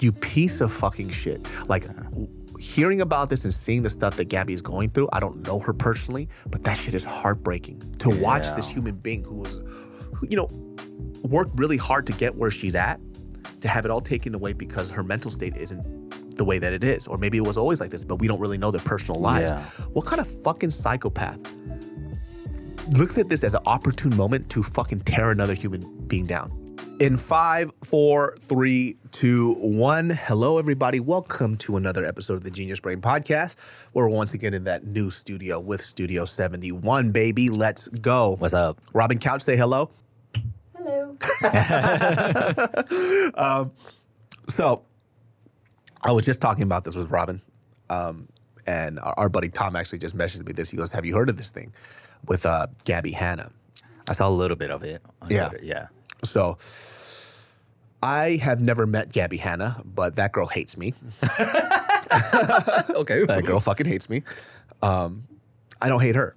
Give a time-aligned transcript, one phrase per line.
[0.00, 1.46] You piece of fucking shit.
[1.68, 1.86] Like,
[2.58, 5.58] hearing about this and seeing the stuff that Gabbie is going through, I don't know
[5.60, 7.94] her personally, but that shit is heartbreaking.
[7.98, 9.60] To watch this human being who was,
[10.14, 10.48] who, you know,
[11.22, 13.00] worked really hard to get where she's at,
[13.60, 16.84] to have it all taken away because her mental state isn't the way that it
[16.84, 17.06] is.
[17.06, 19.50] Or maybe it was always like this, but we don't really know their personal lives.
[19.50, 19.62] Yeah.
[19.92, 21.38] What kind of fucking psychopath
[22.96, 26.52] looks at this as an opportune moment to fucking tear another human being down?
[26.98, 30.10] In five, four, three, two, one.
[30.10, 30.98] Hello, everybody.
[30.98, 33.54] Welcome to another episode of the Genius Brain Podcast.
[33.94, 37.50] We're once again in that new studio with Studio 71, baby.
[37.50, 38.34] Let's go.
[38.40, 38.80] What's up?
[38.92, 39.90] Robin Couch, say hello.
[40.76, 41.16] Hello.
[43.34, 43.70] um,
[44.48, 44.82] so,
[46.02, 47.40] I was just talking about this with Robin,
[47.90, 48.28] um,
[48.66, 50.70] and our, our buddy Tom actually just messaged me this.
[50.70, 51.72] He goes, "Have you heard of this thing
[52.26, 53.52] with uh, Gabbie Hanna?"
[54.08, 55.00] I saw a little bit of it.
[55.28, 55.48] Yeah.
[55.50, 55.86] Twitter, Yeah.
[56.24, 56.58] So,
[58.02, 60.94] I have never met Gabbie Hanna, but that girl hates me.
[62.10, 63.24] Okay.
[63.24, 64.22] That girl fucking hates me.
[64.82, 65.24] Um,
[65.80, 66.36] I don't hate her.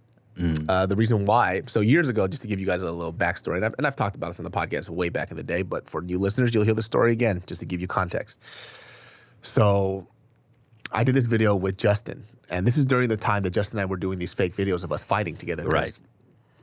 [0.68, 3.58] Uh, the reason why, so years ago, just to give you guys a little backstory,
[3.58, 5.62] and I've, and I've talked about this on the podcast way back in the day,
[5.62, 8.42] but for new listeners, you'll hear the story again, just to give you context.
[9.42, 10.08] So,
[10.92, 13.88] I did this video with Justin, and this is during the time that Justin and
[13.88, 15.68] I were doing these fake videos of us fighting together.
[15.68, 15.98] Right.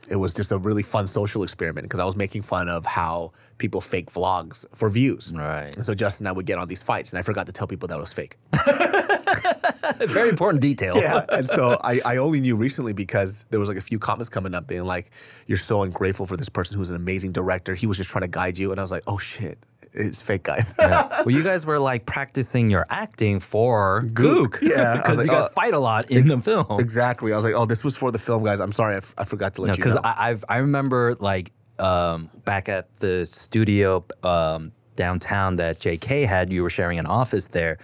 [0.09, 3.31] It was just a really fun social experiment because I was making fun of how
[3.57, 5.31] people fake vlogs for views.
[5.33, 5.75] Right.
[5.75, 7.67] And so Justin and I would get on these fights, and I forgot to tell
[7.67, 8.37] people that it was fake.
[10.07, 10.95] Very important detail.
[10.95, 11.25] Yeah.
[11.29, 14.55] and so I, I only knew recently because there was like a few comments coming
[14.55, 15.11] up being like,
[15.47, 17.75] you're so ungrateful for this person who's an amazing director.
[17.75, 18.71] He was just trying to guide you.
[18.71, 19.59] And I was like, oh shit,
[19.93, 20.75] it's fake, guys.
[20.79, 21.07] Yeah.
[21.25, 24.61] Well, you guys were like practicing your acting for Gook.
[24.61, 24.95] Yeah.
[24.95, 26.79] Because like, you guys oh, fight a lot in the film.
[26.79, 27.33] exactly.
[27.33, 28.59] I was like, oh, this was for the film, guys.
[28.59, 28.95] I'm sorry.
[28.95, 30.01] I, f- I forgot to let No, you because know.
[30.03, 36.51] I I've, I remember like um, back at the studio um, downtown that JK had,
[36.51, 37.77] you were sharing an office there,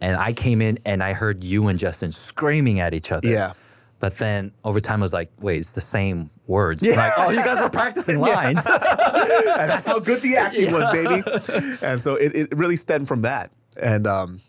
[0.00, 3.28] and I came in and I heard you and Justin screaming at each other.
[3.28, 3.52] Yeah.
[3.98, 6.86] But then over time, I was like, wait, it's the same words.
[6.86, 8.64] Like, oh, you guys were practicing lines.
[8.66, 11.78] and that's how good the acting was, baby.
[11.82, 13.50] And so it, it really stemmed from that.
[13.80, 14.40] And um,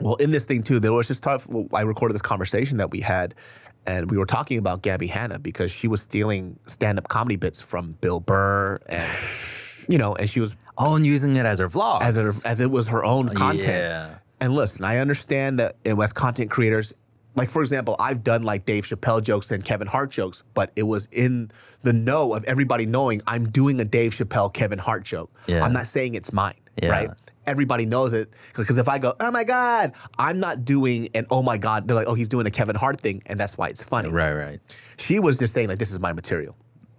[0.00, 1.48] well, in this thing too, there was just tough.
[1.48, 3.34] Well, I recorded this conversation that we had,
[3.86, 7.92] and we were talking about Gabbie Hanna because she was stealing stand-up comedy bits from
[8.00, 9.04] Bill Burr, and
[9.88, 12.02] you know, and she was oh, and using it as her vlog.
[12.02, 13.64] as it, as it was her own content.
[13.66, 14.14] Yeah.
[14.38, 16.94] And listen, I understand that in West content creators,
[17.36, 20.82] like for example, I've done like Dave Chappelle jokes and Kevin Hart jokes, but it
[20.84, 21.50] was in
[21.82, 25.30] the know of everybody knowing I'm doing a Dave Chappelle Kevin Hart joke.
[25.46, 25.64] Yeah.
[25.64, 26.88] I'm not saying it's mine, Yeah.
[26.88, 27.10] right?
[27.48, 28.28] everybody knows it.
[28.56, 31.94] Because if I go, oh my God, I'm not doing an oh my God, they're
[31.94, 33.22] like, oh, he's doing a Kevin Hart thing.
[33.26, 34.08] And that's why it's funny.
[34.08, 34.60] Right, right.
[34.98, 36.56] She was just saying, like, this is my material.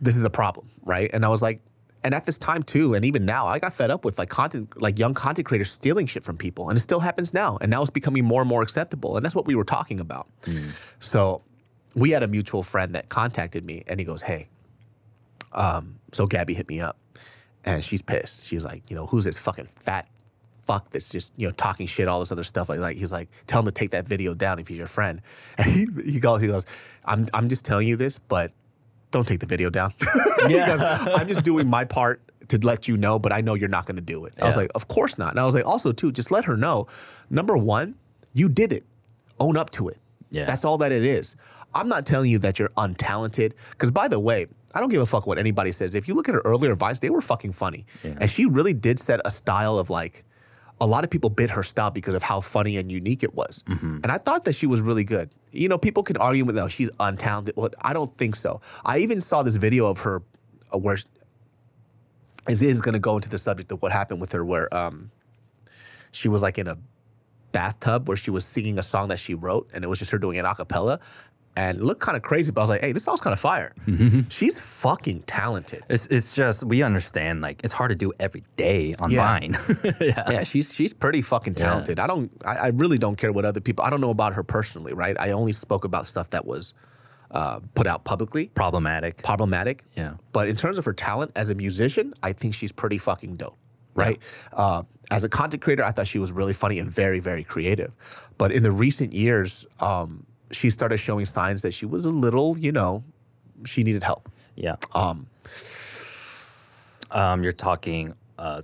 [0.00, 1.10] this is a problem, right?
[1.12, 1.60] And I was like,
[2.04, 4.80] and at this time too, and even now, I got fed up with like content,
[4.80, 7.58] like young content creators stealing shit from people, and it still happens now.
[7.60, 10.28] And now it's becoming more and more acceptable, and that's what we were talking about.
[11.00, 11.42] So,
[11.96, 14.48] we had a mutual friend that contacted me, and he goes, "Hey,
[15.52, 16.98] um, so Gabbie hit me up,
[17.64, 18.46] and she's pissed.
[18.46, 20.08] She's like, you know, who's this fucking fat
[20.64, 22.68] fuck that's just you know talking shit, all this other stuff.
[22.68, 25.20] Like, like he's like, tell him to take that video down if he's your friend.
[25.58, 26.66] And he he goes, he goes,
[27.04, 28.52] I'm I'm just telling you this, but
[29.14, 29.94] don't take the video down.
[31.06, 33.96] I'm just doing my part to let you know, but I know you're not going
[33.96, 34.34] to do it.
[34.40, 35.30] I was like, of course not.
[35.30, 36.86] And I was like, also too, just let her know.
[37.30, 37.94] Number one,
[38.34, 38.84] you did it.
[39.40, 39.96] Own up to it.
[40.30, 40.44] Yeah.
[40.44, 41.36] That's all that it is.
[41.74, 43.52] I'm not telling you that you're untalented.
[43.70, 45.94] Because by the way, I don't give a fuck what anybody says.
[45.94, 47.86] If you look at her earlier vines, they were fucking funny.
[48.20, 50.24] And she really did set a style of like,
[50.84, 53.64] a lot of people bit her style because of how funny and unique it was.
[54.04, 55.30] And I thought that she was really good.
[55.50, 57.56] You know, people can argue with, no, she's untalented.
[57.56, 58.60] Well, I don't think so.
[58.84, 60.22] I even saw this video of her
[60.72, 60.98] uh, where
[62.48, 65.10] is is going to go into the subject of what happened with her, where um,
[66.12, 66.76] she was like in a
[67.52, 70.18] bathtub where she was singing a song that she wrote, and it was just her
[70.18, 71.00] doing an acapella,
[71.56, 72.50] and it looked kind of crazy.
[72.52, 73.72] But I was like, hey, this song's kind of fire.
[74.28, 75.84] She's fucking talented.
[75.88, 79.26] It's it's just we understand like it's hard to do every day on Yeah.
[79.38, 79.56] Vine.
[80.00, 80.30] yeah.
[80.30, 82.00] Yeah, she's she's pretty fucking talented.
[82.00, 83.84] I don't, I, I really don't care what other people.
[83.84, 85.16] I don't know about her personally, right?
[85.18, 86.74] I only spoke about stuff that was
[87.30, 89.22] uh, put out publicly, Problematic.
[89.22, 89.82] problematic.
[89.96, 90.14] Yeah.
[90.32, 93.58] But in terms of her talent as a musician, I think she's pretty fucking dope.
[93.96, 94.20] Right.
[94.52, 97.92] Uh, as a content creator, I thought she was really funny and very, very creative.
[98.38, 102.58] But in the recent years, um, she started showing signs that she was a little,
[102.58, 103.04] you know,
[103.64, 104.28] she needed help.
[104.56, 104.76] Yeah.
[104.94, 105.26] Um,
[107.42, 108.60] you're talking uh,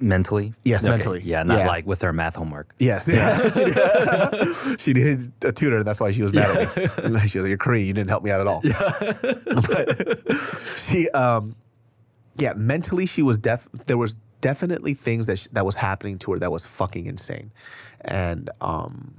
[0.00, 0.54] mentally.
[0.64, 0.90] Yes, Okay.
[0.90, 1.20] mentally.
[1.24, 1.66] Yeah, not Yeah.
[1.66, 2.74] like with her math homework.
[2.78, 3.06] Yes.
[3.06, 7.20] she, she needed a tutor, and that's why she was mad at me.
[7.28, 7.86] She was like, "You're Korean.
[7.86, 10.32] You didn't help me out at all." but
[10.88, 11.54] she, um,
[12.36, 13.68] yeah, mentally she was def.
[13.86, 17.50] There was definitely things that sh- that was happening to her that was fucking insane,
[18.02, 19.14] and um,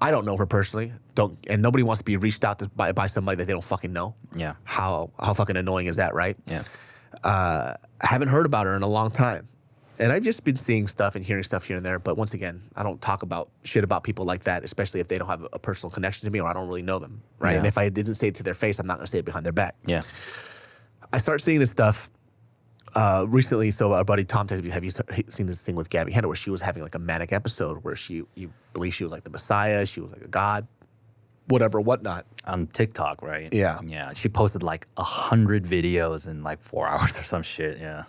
[0.00, 0.92] I don't know her personally.
[1.14, 3.64] Don't and nobody wants to be reached out to by by somebody that they don't
[3.64, 4.14] fucking know.
[4.34, 4.54] Yeah.
[4.64, 6.36] How how fucking annoying is that, right?
[6.46, 6.62] Yeah.
[7.24, 9.48] uh, I haven't heard about her in a long time.
[9.98, 11.98] And I've just been seeing stuff and hearing stuff here and there.
[11.98, 15.18] But once again, I don't talk about shit about people like that, especially if they
[15.18, 17.20] don't have a personal connection to me or I don't really know them.
[17.38, 17.52] Right.
[17.52, 17.58] Yeah.
[17.58, 19.26] And if I didn't say it to their face, I'm not going to say it
[19.26, 19.76] behind their back.
[19.84, 20.00] Yeah.
[21.12, 22.08] I start seeing this stuff
[22.94, 23.70] uh, recently.
[23.70, 24.90] So our buddy Tom, have you, have you
[25.28, 27.96] seen this thing with Gabbie Hanna where she was having like a manic episode where
[27.96, 30.66] she, you believe she was like the Messiah, she was like a god,
[31.48, 32.26] whatever, whatnot.
[32.46, 33.52] On TikTok, right?
[33.52, 33.78] Yeah.
[33.84, 34.12] Yeah.
[34.12, 37.78] She posted like a hundred videos in like four hours or some shit.
[37.78, 38.04] Yeah.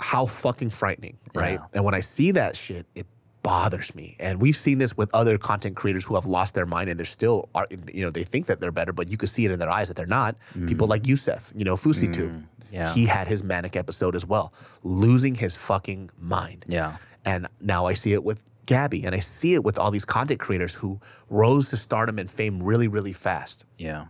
[0.00, 1.58] how fucking frightening, right?
[1.60, 1.66] Yeah.
[1.74, 3.06] And when I see that shit, it
[3.42, 4.16] bothers me.
[4.20, 7.06] And we've seen this with other content creators who have lost their mind and they're
[7.06, 9.58] still, are, you know, they think that they're better, but you could see it in
[9.58, 10.36] their eyes that they're not.
[10.66, 12.30] People like Youssef, you know, FouseyTube.
[12.30, 12.44] Mm.
[12.70, 12.92] Yeah.
[12.94, 16.64] He had his manic episode as well, losing his fucking mind.
[16.68, 16.96] Yeah.
[17.24, 20.40] And now I see it with Gabbie and I see it with all these content
[20.40, 21.00] creators who
[21.30, 24.06] rose to stardom and fame really, really fast Yeah.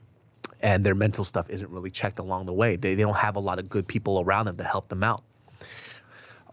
[0.61, 2.75] and their mental stuff isn't really checked along the way.
[2.77, 5.23] They, they don't have a lot of good people around them to help them out.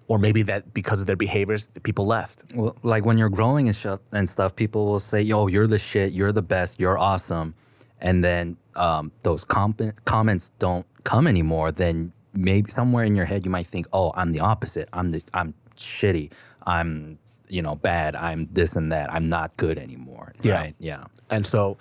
[0.07, 2.43] Or maybe that because of their behaviors, the people left.
[2.53, 5.79] Well, like when you're growing and, sh- and stuff, people will say, "Yo, you're the
[5.79, 6.13] shit.
[6.13, 6.79] You're the best.
[6.79, 7.55] You're awesome,"
[8.01, 9.75] and then um, those com-
[10.05, 11.71] comments don't come anymore.
[11.71, 14.89] Then maybe somewhere in your head you might think, "Oh, I'm the opposite.
[14.93, 16.31] I'm the I'm shitty.
[16.65, 18.15] I'm you know bad.
[18.15, 19.11] I'm this and that.
[19.13, 20.55] I'm not good anymore." Yeah.
[20.55, 20.75] Right?
[20.79, 21.05] Yeah.
[21.29, 21.77] And so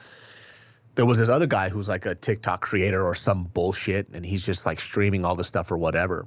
[0.94, 4.44] there was this other guy who's like a TikTok creator or some bullshit, and he's
[4.44, 6.26] just like streaming all this stuff or whatever.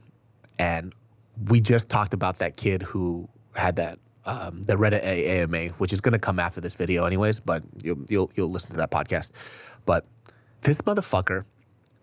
[0.59, 0.93] And
[1.49, 6.01] we just talked about that kid who had that um, the Reddit AMA, which is
[6.01, 7.39] going to come after this video, anyways.
[7.39, 9.31] But you'll, you'll you'll listen to that podcast.
[9.87, 10.05] But
[10.61, 11.45] this motherfucker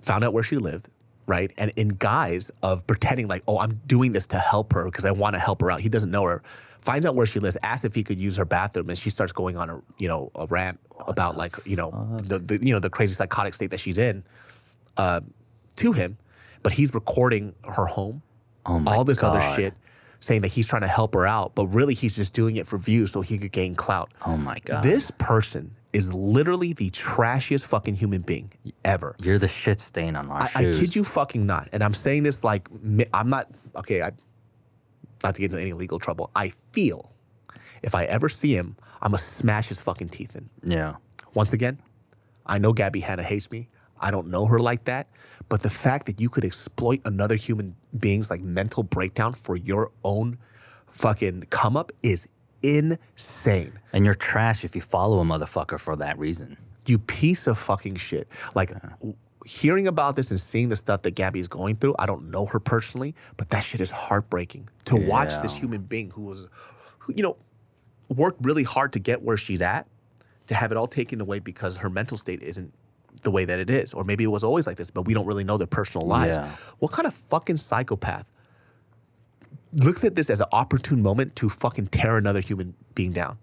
[0.03, 0.89] found out where she lived,
[1.27, 1.53] right?
[1.57, 5.13] And in guise of pretending like, oh, I'm doing this to help her because I
[5.13, 5.81] want to help her out.
[5.81, 6.43] He doesn't know her.
[6.81, 9.33] Finds out where she lives, asks if he could use her bathroom, and she starts
[9.33, 12.81] going on a you know a rant about like you know the, the you know
[12.81, 14.25] the crazy psychotic state that she's in
[14.97, 15.21] uh,
[15.77, 16.19] to him.
[16.63, 18.23] But he's recording her home,
[18.67, 19.75] Oh all this other shit,
[20.21, 22.79] saying that he's trying to help her out, but really he's just doing it for
[22.79, 24.11] views so he could gain clout.
[24.27, 24.83] Oh my god.
[24.83, 28.53] This person is literally the trashiest fucking human being
[28.85, 29.15] ever.
[29.23, 31.69] You're the shit stain on our I, I kid you fucking not.
[31.73, 32.69] And I'm saying this like
[33.15, 34.03] I'm not okay.
[34.03, 34.11] I
[35.23, 36.31] not to get into any legal trouble.
[36.35, 37.13] I feel
[37.83, 40.51] if I ever see him, I'm gonna smash his fucking teeth in.
[40.65, 40.97] Yeah.
[41.33, 41.79] Once again,
[42.45, 43.69] I know Gabbie Hanna hates me.
[44.01, 45.09] I don't know her like that.
[45.49, 49.93] But the fact that you could exploit another human being's like mental breakdown for your
[50.03, 50.39] own
[50.89, 52.29] fucking come up is
[52.65, 53.79] insane.
[53.93, 56.57] And you're trash if you follow a motherfucker for that reason.
[56.87, 58.29] You piece of fucking shit.
[58.55, 58.73] Like
[59.45, 62.47] hearing about this and seeing the stuff that Gabbie is going through, I don't know
[62.47, 64.69] her personally, but that shit is heartbreaking.
[64.87, 66.49] To watch this human being who was,
[66.99, 67.37] who, you know,
[68.09, 69.87] worked really hard to get where she's at,
[70.47, 72.73] to have it all taken away because her mental state isn't
[73.23, 73.95] the way that it is.
[73.95, 76.37] Or maybe it was always like this, but we don't really know their personal lives.
[76.37, 76.51] Yeah.
[76.79, 78.31] What kind of fucking psychopath
[79.83, 83.39] looks at this as an opportune moment to fucking tear another human being down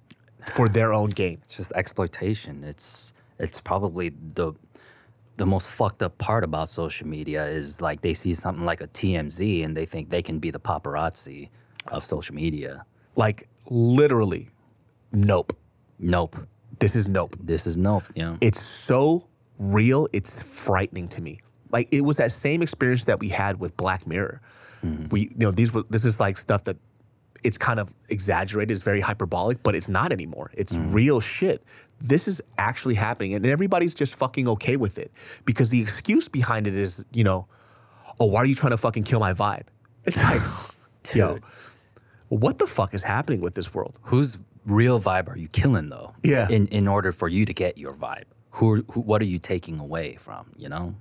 [0.53, 1.39] for their own gain?
[1.43, 2.63] It's just exploitation.
[2.63, 4.53] It's it's probably the
[5.35, 8.87] the most fucked up part about social media is like they see something like a
[8.87, 11.49] TMZ and they think they can be the paparazzi
[11.87, 12.85] of social media.
[13.15, 14.49] Like literally,
[15.11, 15.57] nope.
[15.97, 16.35] Nope.
[16.79, 17.35] This is nope.
[17.39, 18.03] This is nope.
[18.15, 18.37] Know.
[18.41, 21.39] It's so real, it's frightening to me.
[21.71, 24.41] Like it was that same experience that we had with Black Mirror.
[25.09, 26.77] We, you know, these were this is like stuff that
[27.43, 30.51] it's kind of exaggerated, it's very hyperbolic, but it's not anymore.
[30.53, 30.93] It's mm.
[30.93, 31.63] real shit.
[31.99, 35.11] This is actually happening, and everybody's just fucking okay with it
[35.45, 37.47] because the excuse behind it is, you know,
[38.19, 39.65] oh, why are you trying to fucking kill my vibe?
[40.05, 40.41] It's like,
[41.13, 41.39] yo,
[42.29, 43.97] what the fuck is happening with this world?
[44.03, 46.13] Whose real vibe are you killing though?
[46.23, 46.47] Yeah.
[46.49, 49.79] In in order for you to get your vibe, who, who what are you taking
[49.79, 50.51] away from?
[50.57, 50.95] You know.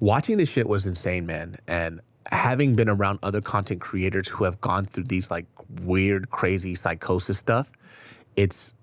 [0.00, 1.56] watching this shit was insane, man.
[1.66, 5.46] And having been around other content creators who have gone through these like
[5.82, 7.70] weird, crazy psychosis stuff,
[8.36, 8.74] it's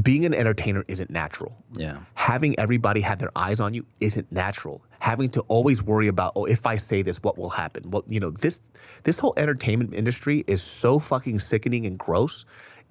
[0.00, 1.56] being an entertainer isn't natural.
[1.74, 1.98] Yeah.
[2.14, 4.82] Having everybody have their eyes on you isn't natural.
[4.98, 7.90] Having to always worry about, oh, if I say this, what will happen?
[7.90, 8.60] Well, you know, this
[9.04, 12.44] this whole entertainment industry is so fucking sickening and gross.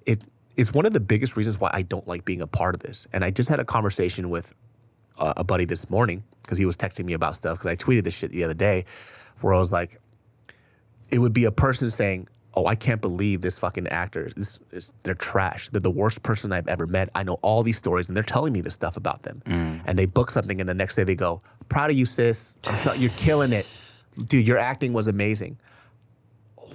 [0.06, 0.22] It
[0.56, 3.06] is one of the biggest reasons why I don't like being a part of this.
[3.12, 4.54] And I just had a conversation with
[5.18, 8.04] a, a buddy this morning because he was texting me about stuff because I tweeted
[8.04, 8.84] this shit the other day
[9.40, 10.00] where I was like,
[11.10, 14.30] it would be a person saying, "Oh, I can't believe this fucking actor.
[14.34, 15.68] This is they're trash.
[15.68, 17.10] They're the worst person I've ever met.
[17.14, 19.42] I know all these stories, and they're telling me this stuff about them.
[19.46, 19.82] Mm.
[19.86, 22.56] And they book something, and the next day they go, "Proud of you, sis.
[22.84, 23.66] Not- you're killing it,
[24.26, 24.46] dude.
[24.46, 25.58] Your acting was amazing."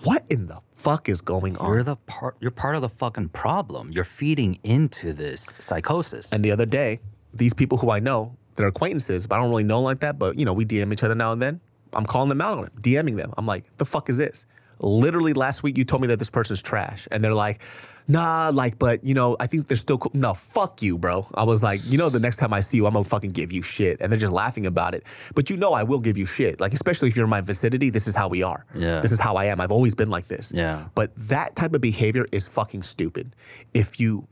[0.03, 1.73] What in the fuck is going on?
[1.73, 2.37] You're the part.
[2.39, 3.91] You're part of the fucking problem.
[3.91, 6.31] You're feeding into this psychosis.
[6.31, 7.01] And the other day,
[7.33, 10.17] these people who I know, they're acquaintances, but I don't really know like that.
[10.17, 11.59] But you know, we DM each other now and then.
[11.93, 13.33] I'm calling them out on it, DMing them.
[13.37, 14.45] I'm like, the fuck is this?
[14.81, 17.61] Literally last week, you told me that this person's trash, and they're like,
[18.07, 20.11] nah, like, but you know, I think they're still cool.
[20.13, 21.27] No, fuck you, bro.
[21.33, 23.51] I was like, you know, the next time I see you, I'm gonna fucking give
[23.51, 25.03] you shit, and they're just laughing about it.
[25.35, 26.61] But you know, I will give you shit.
[26.61, 28.65] Like, especially if you're in my vicinity, this is how we are.
[28.73, 29.01] Yeah.
[29.01, 29.59] This is how I am.
[29.59, 30.53] I've always been like this.
[30.55, 30.87] Yeah.
[30.95, 33.35] But that type of behavior is fucking stupid.
[33.73, 34.27] If you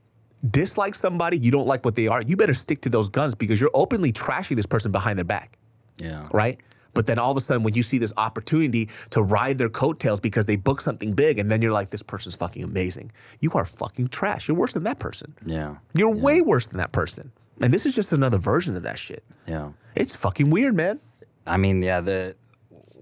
[0.50, 3.60] dislike somebody, you don't like what they are, you better stick to those guns because
[3.60, 5.58] you're openly trashing this person behind their back,
[5.98, 6.26] yeah.
[6.32, 6.60] right?
[6.98, 10.20] But then all of a sudden, when you see this opportunity to ride their coattails
[10.20, 13.12] because they book something big, and then you're like, this person's fucking amazing.
[13.40, 14.48] You are fucking trash.
[14.48, 15.36] You're worse than that person.
[15.46, 15.76] Yeah.
[15.94, 17.32] You're way worse than that person.
[17.62, 19.24] And this is just another version of that shit.
[19.46, 19.74] Yeah.
[19.94, 21.00] It's fucking weird, man.
[21.46, 22.36] I mean, yeah, the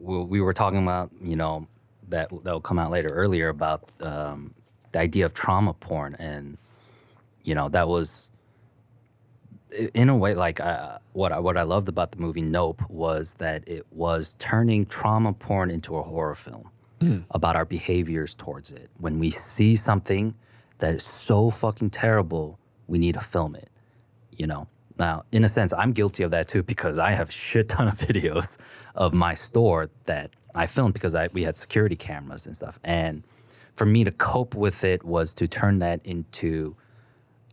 [0.02, 1.66] we we were talking about, you know,
[2.10, 4.54] that that'll come out later earlier about um,
[4.92, 6.58] the idea of trauma porn, and
[7.46, 8.30] you know that was
[9.94, 13.36] in a way like uh, what I, what I loved about the movie Nope was
[13.36, 16.72] that it was turning trauma porn into a horror film
[17.30, 18.90] about our behaviors towards it.
[18.98, 20.34] When we see something
[20.80, 23.70] that is so fucking terrible, we need to film it
[24.38, 24.68] you know?
[24.98, 27.96] Now in a sense i'm guilty of that too because i have shit ton of
[28.10, 28.58] videos
[28.96, 32.80] of my store that i filmed because I, we had security cameras and stuff.
[32.84, 33.24] And
[33.76, 36.78] for me to cope with it was to turn that into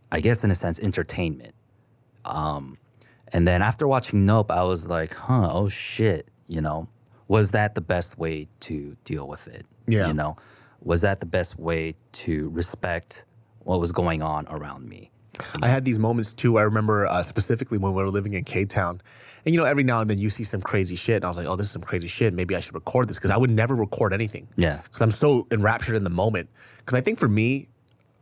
[0.09, 1.53] i guess in a sense entertainment
[2.25, 2.77] um,
[3.31, 6.87] and then after watching nope i was like huh oh shit you know
[7.27, 10.07] was that the best way to deal with it Yeah.
[10.07, 10.35] you know
[10.81, 13.25] was that the best way to respect
[13.59, 15.09] what was going on around me
[15.63, 16.59] I had these moments too.
[16.59, 19.01] I remember uh, specifically when we were living in K Town,
[19.43, 21.37] and you know, every now and then you see some crazy shit, and I was
[21.39, 22.35] like, "Oh, this is some crazy shit.
[22.35, 24.47] Maybe I should record this," because I would never record anything.
[24.57, 24.81] Yeah.
[24.83, 26.51] because I'm so enraptured in the moment.
[26.77, 27.67] Because I think for me,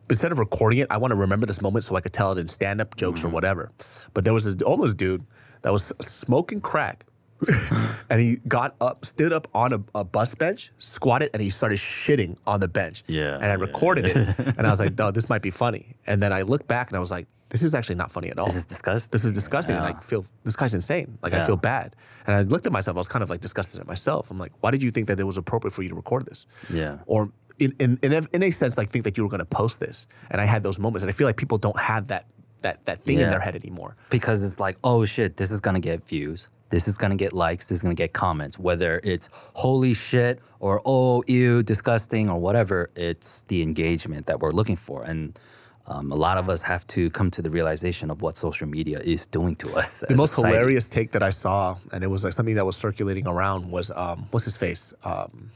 [0.09, 2.37] instead of recording it, I want to remember this moment so I could tell it
[2.37, 3.35] in stand up jokes or mm-hmm.
[3.35, 3.71] whatever.
[4.13, 5.25] But there was this homeless dude
[5.61, 7.05] that was smoking crack.
[8.09, 11.79] and he got up, stood up on a, a bus bench, squatted, and he started
[11.79, 13.03] shitting on the bench.
[13.07, 13.53] Yeah, And I yeah.
[13.55, 14.15] recorded it.
[14.57, 15.95] and I was like, oh, this might be funny.
[16.05, 18.39] And then I looked back and I was like, this is actually not funny at
[18.39, 18.45] all.
[18.45, 19.09] This is disgusting.
[19.11, 19.75] This is disgusting.
[19.75, 21.17] And I feel, this guy's insane.
[21.21, 21.97] Like, I feel bad.
[22.25, 24.31] And I looked at myself, I was kind of like disgusted at myself.
[24.31, 26.47] I'm like, why did you think that it was appropriate for you to record this?
[26.73, 26.99] Yeah.
[27.07, 27.29] Or
[27.61, 29.79] in, in, in, a, in a sense, like think that you were going to post
[29.79, 30.07] this.
[30.29, 31.03] And I had those moments.
[31.03, 32.25] And I feel like people don't have that
[32.61, 33.95] that that thing in their head anymore.
[34.09, 36.49] because it's like, oh shit, this is gonna get views.
[36.69, 37.69] This is gonna get likes.
[37.69, 38.59] This is gonna get comments.
[38.59, 44.51] Whether it's holy shit or oh ew, disgusting or whatever, it's the engagement that we're
[44.51, 45.03] looking for.
[45.03, 45.39] And
[45.87, 48.99] um, a lot of us have to come to the realization of what social media
[48.99, 50.03] is doing to us.
[50.07, 53.25] The most hilarious take that I saw, and it was like something that was circulating
[53.27, 54.93] around, was um, what's his face?
[55.03, 55.49] Um,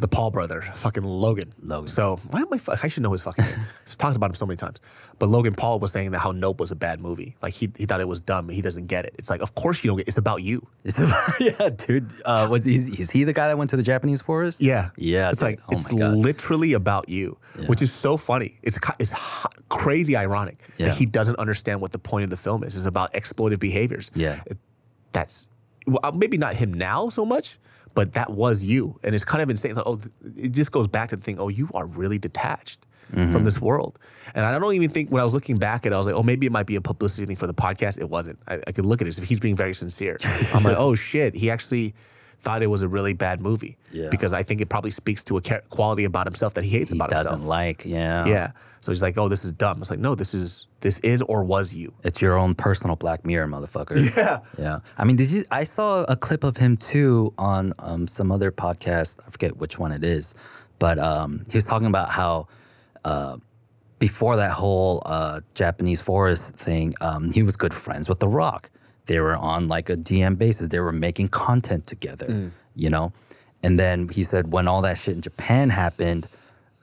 [0.00, 1.52] the Paul brother, fucking Logan.
[1.62, 1.88] Logan.
[1.88, 2.58] So why am I?
[2.58, 3.54] fu- I should know his fucking name.
[3.86, 4.80] I've talked about him so many times.
[5.18, 7.36] But Logan Paul was saying that how Nope was a bad movie.
[7.42, 8.48] Like he he thought it was dumb.
[8.48, 9.14] He doesn't get it.
[9.18, 10.08] It's like, of course you don't get.
[10.08, 10.66] It's about you.
[10.84, 12.10] It's about, yeah, dude.
[12.24, 14.60] Uh, was he, is he the guy that went to the Japanese forest?
[14.62, 15.28] Yeah, yeah.
[15.30, 15.46] It's dude.
[15.50, 16.16] like oh it's my God.
[16.16, 18.58] literally about you, which is so funny.
[18.62, 20.86] It's it's h- crazy ironic Yeah.
[20.88, 22.74] that he doesn't understand what the point of the film is.
[22.74, 24.10] It's about exploitive behaviors.
[24.14, 24.40] Yeah.
[25.12, 25.48] That's
[25.86, 27.58] well, uh, maybe not him now so much,
[27.94, 29.74] but that was you, and it's kind of insane.
[29.74, 30.00] Like, oh,
[30.36, 31.38] it just goes back to the thing.
[31.38, 32.86] Oh, you are really detached.
[33.12, 33.32] Mm-hmm.
[33.32, 33.98] From this world,
[34.36, 36.14] and I don't even think when I was looking back at it, I was like,
[36.14, 37.98] oh, maybe it might be a publicity thing for the podcast.
[37.98, 38.38] It wasn't.
[38.46, 39.18] I, I could look at it.
[39.18, 40.16] If he's being very sincere,
[40.54, 41.96] I'm like, oh shit, he actually
[42.40, 43.76] thought it was a really bad movie.
[43.92, 44.08] Yeah.
[44.10, 47.10] Because I think it probably speaks to a quality about himself that he hates about
[47.10, 47.38] himself.
[47.38, 47.48] he about doesn't himself.
[47.48, 47.84] like.
[47.84, 48.26] Yeah.
[48.26, 48.52] Yeah.
[48.80, 49.80] So he's like, oh, this is dumb.
[49.80, 51.92] It's like, no, this is this is or was you.
[52.02, 53.96] It's your own personal Black Mirror, motherfucker.
[54.16, 54.40] Yeah.
[54.58, 54.80] Yeah.
[54.96, 55.44] I mean, did you?
[55.50, 59.20] I saw a clip of him too on um, some other podcast.
[59.26, 60.34] I forget which one it is,
[60.78, 62.48] but um, he was talking about how
[63.04, 63.36] uh,
[63.98, 68.70] before that whole uh, Japanese forest thing, um, he was good friends with The Rock.
[69.06, 70.68] They were on like a DM basis.
[70.68, 73.12] They were making content together, you know.
[73.62, 76.28] And then he said when all that shit in Japan happened,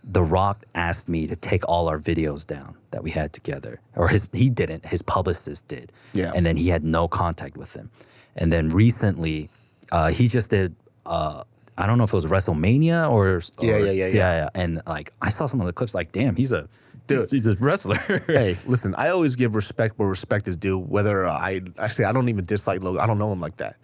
[0.04, 4.08] The Rock asked me to take all our videos down that we had together, or
[4.10, 4.86] his he didn't.
[4.86, 5.92] His publicist did.
[6.14, 6.32] Yeah.
[6.36, 7.90] And then he had no contact with him.
[8.36, 9.50] And then recently,
[9.92, 10.76] uh, he just did.
[11.06, 11.44] Uh,
[11.78, 14.50] I don't know if it was WrestleMania or, or Yeah, yeah, yeah, yeah.
[14.56, 16.68] And like I saw some of the clips, like damn, he's a
[17.08, 17.32] Dude.
[17.32, 17.98] he's a wrestler.
[18.28, 20.78] hey, listen, I always give respect where respect is due.
[20.78, 23.02] Whether I actually, I don't even dislike Logan.
[23.02, 23.78] I don't know him like that.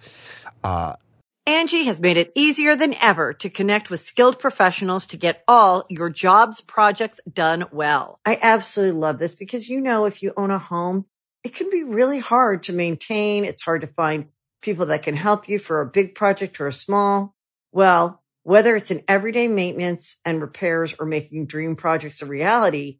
[0.63, 0.95] Uh,
[1.45, 5.85] Angie has made it easier than ever to connect with skilled professionals to get all
[5.89, 8.19] your jobs projects done well.
[8.25, 11.05] I absolutely love this because, you know, if you own a home,
[11.43, 13.43] it can be really hard to maintain.
[13.43, 14.27] It's hard to find
[14.61, 17.35] people that can help you for a big project or a small.
[17.73, 22.99] Well, whether it's in everyday maintenance and repairs or making dream projects a reality,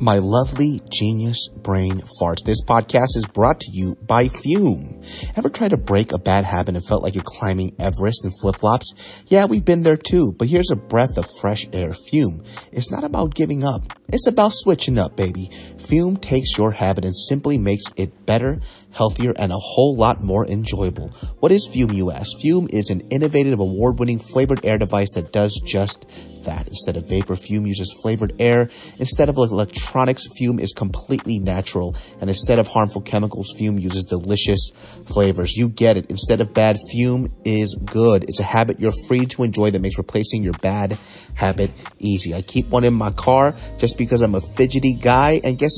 [0.00, 2.44] My lovely genius brain farts.
[2.44, 5.02] This podcast is brought to you by Fume.
[5.36, 8.56] Ever tried to break a bad habit and felt like you're climbing Everest in flip
[8.56, 9.24] flops?
[9.26, 11.94] Yeah, we've been there too, but here's a breath of fresh air.
[11.94, 12.44] Fume.
[12.72, 13.92] It's not about giving up.
[14.08, 15.50] It's about switching up, baby.
[15.88, 20.46] Fume takes your habit and simply makes it better, healthier, and a whole lot more
[20.46, 21.08] enjoyable.
[21.40, 22.38] What is Fume, you ask?
[22.40, 26.06] Fume is an innovative, award winning flavored air device that does just
[26.44, 26.66] that.
[26.68, 28.70] Instead of vapor, Fume uses flavored air.
[28.98, 31.96] Instead of electronics, Fume is completely natural.
[32.20, 34.70] And instead of harmful chemicals, Fume uses delicious
[35.06, 35.56] flavors.
[35.56, 36.10] You get it.
[36.10, 38.24] Instead of bad, Fume is good.
[38.24, 40.98] It's a habit you're free to enjoy that makes replacing your bad
[41.34, 42.34] habit easy.
[42.34, 45.40] I keep one in my car just because I'm a fidgety guy.
[45.44, 45.77] And guess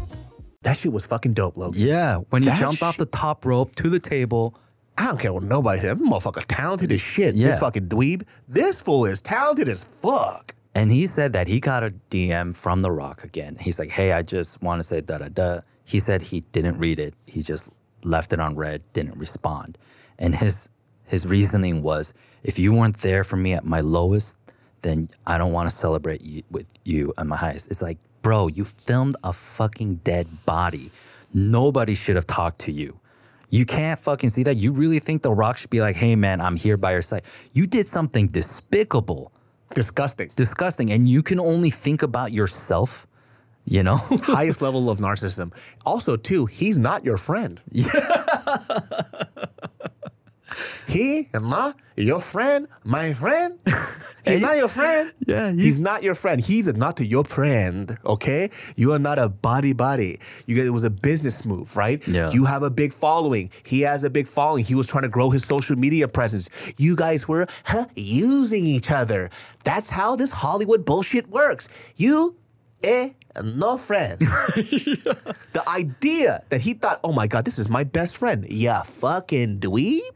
[0.63, 1.81] That shit was fucking dope, Logan.
[1.81, 4.55] Yeah, when he jumped off the top rope to the table.
[4.97, 5.97] I don't care what nobody said.
[5.97, 7.33] That motherfucker talented as shit.
[7.33, 7.47] Yeah.
[7.47, 8.23] This fucking dweeb.
[8.47, 10.53] This fool is talented as fuck.
[10.75, 13.57] And he said that he got a DM from The Rock again.
[13.59, 15.61] He's like, hey, I just want to say da da da.
[15.85, 17.15] He said he didn't read it.
[17.25, 17.71] He just
[18.03, 19.77] left it on read, didn't respond.
[20.19, 20.69] And his
[21.05, 24.37] his reasoning was, if you weren't there for me at my lowest,
[24.81, 27.69] then I don't want to celebrate you with you at my highest.
[27.69, 30.91] It's like, bro, you filmed a fucking dead body.
[31.33, 32.99] Nobody should have talked to you.
[33.49, 34.57] You can't fucking see that.
[34.57, 37.23] You really think The Rock should be like, hey man, I'm here by your side.
[37.53, 39.31] You did something despicable
[39.73, 40.29] Disgusting.
[40.35, 43.07] disgusting and you can only think about yourself
[43.63, 45.53] you know Highest level of narcissism.
[45.85, 47.61] Also, too, he's not your friend.
[50.87, 53.59] he am not your friend, my friend.
[54.25, 55.11] He's not your friend.
[55.25, 56.39] Yeah, he's, not your friend.
[56.39, 57.97] He's not your friend.
[58.05, 60.19] Okay, you are not a body body.
[60.45, 62.05] You get it was a business move, right?
[62.07, 62.31] Yeah.
[62.31, 63.49] You have a big following.
[63.65, 64.63] He has a big following.
[64.63, 66.49] He was trying to grow his social media presence.
[66.77, 69.31] You guys were huh, using each other.
[69.63, 71.67] That's how this Hollywood bullshit works.
[71.95, 72.35] You
[72.83, 73.09] eh,
[73.43, 74.19] no friend.
[74.19, 78.45] the idea that he thought, oh my God, this is my best friend.
[78.49, 80.15] Yeah, fucking dweeb?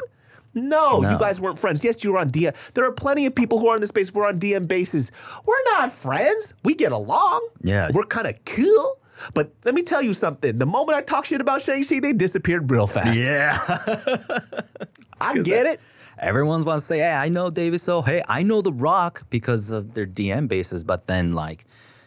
[0.56, 1.84] No, you guys weren't friends.
[1.84, 2.56] Yes, you were on DM.
[2.74, 4.13] There are plenty of people who are in this space.
[4.13, 5.12] We're on DM bases.
[5.46, 6.54] We're not friends.
[6.63, 7.48] We get along.
[7.62, 7.91] Yeah.
[7.94, 9.00] We're kind of cool.
[9.34, 10.58] But let me tell you something.
[10.58, 13.20] The moment I talk shit about Shang-Chi, they disappeared real fast.
[13.20, 13.60] yeah
[15.22, 15.80] I get it.
[16.18, 19.70] Everyone's wants to say hey i know david so hey i know the rock because
[19.70, 21.65] of their dm bases but then like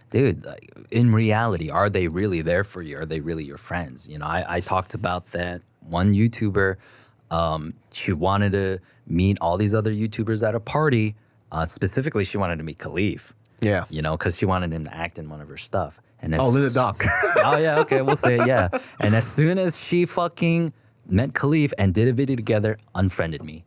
[0.08, 4.08] dude like, in reality are they really there for you are they really your friends
[4.08, 6.76] you know i, I talked about that one youtuber
[7.30, 11.14] um, she wanted to meet all these other youtubers at a party
[11.52, 13.84] uh, specifically she wanted to meet khalif Yeah.
[13.90, 16.40] you know because she wanted him to act in one of her stuff and as
[16.40, 16.96] Oh, Linda Dong.
[17.44, 18.68] oh yeah, okay, we'll say it, yeah.
[18.98, 20.72] And as soon as she fucking
[21.06, 23.64] met Khalif and did a video together, unfriended me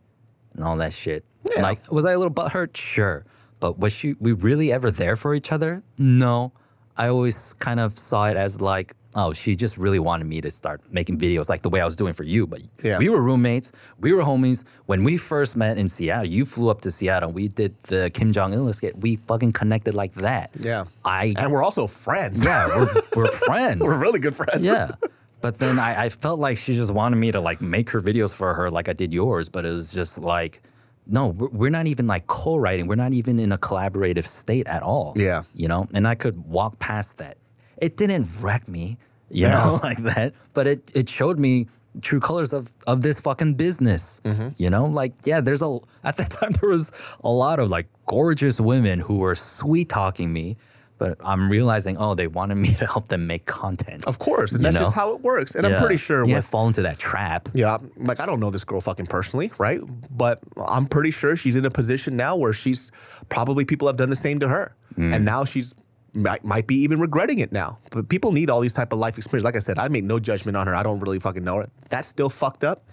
[0.54, 1.24] and all that shit.
[1.50, 1.62] Yeah.
[1.62, 2.76] Like, was I a little butthurt?
[2.76, 3.24] Sure.
[3.58, 5.82] But was she we really ever there for each other?
[5.96, 6.52] No.
[6.94, 10.50] I always kind of saw it as like, oh, she just really wanted me to
[10.50, 12.46] start making videos like the way I was doing for you.
[12.46, 12.98] But Yeah.
[12.98, 13.70] we were roommates,
[14.00, 14.64] we were homies.
[14.86, 17.30] When we first met in Seattle, you flew up to Seattle.
[17.32, 18.96] We did the Kim Jong Il skit.
[18.98, 20.50] We fucking connected like that.
[20.58, 20.84] yeah.
[21.04, 22.42] I And we're also friends.
[22.44, 23.82] yeah, we're, we're friends.
[23.82, 24.64] we're really good friends.
[24.64, 24.92] Yeah.
[25.40, 28.32] But then I, I felt like she just wanted me to like make her videos
[28.32, 29.48] for her like I did yours.
[29.48, 30.62] But it was just like,
[31.06, 32.86] no, we're, we're not even like co-writing.
[32.86, 35.14] We're not even in a collaborative state at all.
[35.16, 35.42] Yeah.
[35.54, 37.36] You know, and I could walk past that.
[37.78, 38.98] It didn't wreck me,
[39.30, 39.54] you Yeah.
[39.64, 40.34] know, like that.
[40.54, 41.68] But it, it showed me
[42.00, 44.20] true colors of, of this fucking business.
[44.24, 44.48] Mm-hmm.
[44.56, 47.86] You know, like, yeah, there's a, at that time, there was a lot of like
[48.06, 50.56] gorgeous women who were sweet talking me.
[50.98, 54.04] But I'm realizing, oh, they wanted me to help them make content.
[54.04, 54.52] Of course.
[54.52, 54.82] And that's know?
[54.82, 55.56] just how it works.
[55.56, 57.48] And I'm pretty sure yeah, with fall into that trap.
[57.54, 59.80] Yeah, like I don't know this girl fucking personally, right?
[60.16, 62.92] But I'm pretty sure she's in a position now where she's
[63.30, 65.14] probably people have done the same to her, Mm.
[65.16, 65.74] and now she's
[66.14, 67.78] might, might be even regretting it now.
[67.90, 69.44] But people need all these type of life experience.
[69.44, 70.74] Like I said, I make no judgment on her.
[70.74, 71.68] I don't really fucking know her.
[71.88, 72.84] That's still fucked up.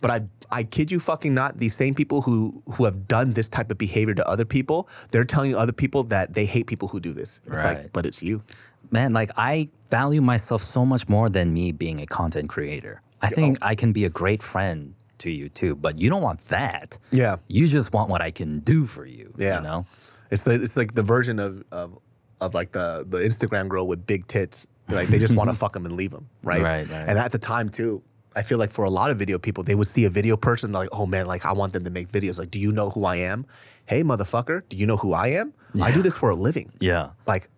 [0.00, 1.58] But I I kid you fucking not.
[1.58, 5.24] These same people who who have done this type of behavior to other people, they're
[5.26, 7.40] telling other people that they hate people who do this.
[7.46, 7.92] It's like, Right.
[7.92, 8.42] but it's you.
[8.90, 13.02] Man, like I value myself so much more than me being a content creator.
[13.20, 16.40] I think I can be a great friend to you too, but you don't want
[16.48, 16.96] that.
[17.12, 17.36] Yeah.
[17.46, 19.34] You just want what I can do for you.
[19.36, 19.58] Yeah.
[19.58, 19.86] You know?
[20.30, 21.98] It's like, it's like the version of, of
[22.40, 24.66] of like the the Instagram girl with big tits.
[24.88, 26.60] Like they just want to fuck them and leave them, right?
[26.60, 27.08] Right, right.
[27.08, 28.02] And at the time too,
[28.34, 30.72] I feel like for a lot of video people, they would see a video person
[30.72, 32.38] like, oh man, like I want them to make videos.
[32.38, 33.46] Like, do you know who I am?
[33.86, 35.52] Hey, motherfucker, do you know who I am?
[35.80, 36.72] I do this for a living.
[36.80, 37.10] Yeah.
[37.26, 37.48] Like,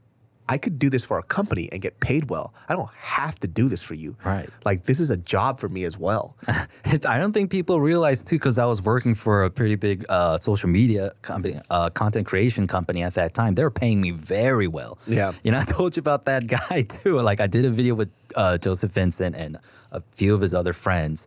[0.48, 2.52] I could do this for a company and get paid well.
[2.68, 4.16] I don't have to do this for you.
[4.24, 4.48] Right.
[4.64, 6.36] Like, this is a job for me as well.
[6.48, 10.36] I don't think people realize too, because I was working for a pretty big uh,
[10.36, 13.54] social media company, uh, content creation company at that time.
[13.54, 14.98] They were paying me very well.
[15.06, 15.32] Yeah.
[15.42, 17.18] You know, I told you about that guy too.
[17.20, 19.58] Like, I did a video with uh, Joseph Vincent and
[19.90, 21.26] a few of his other friends.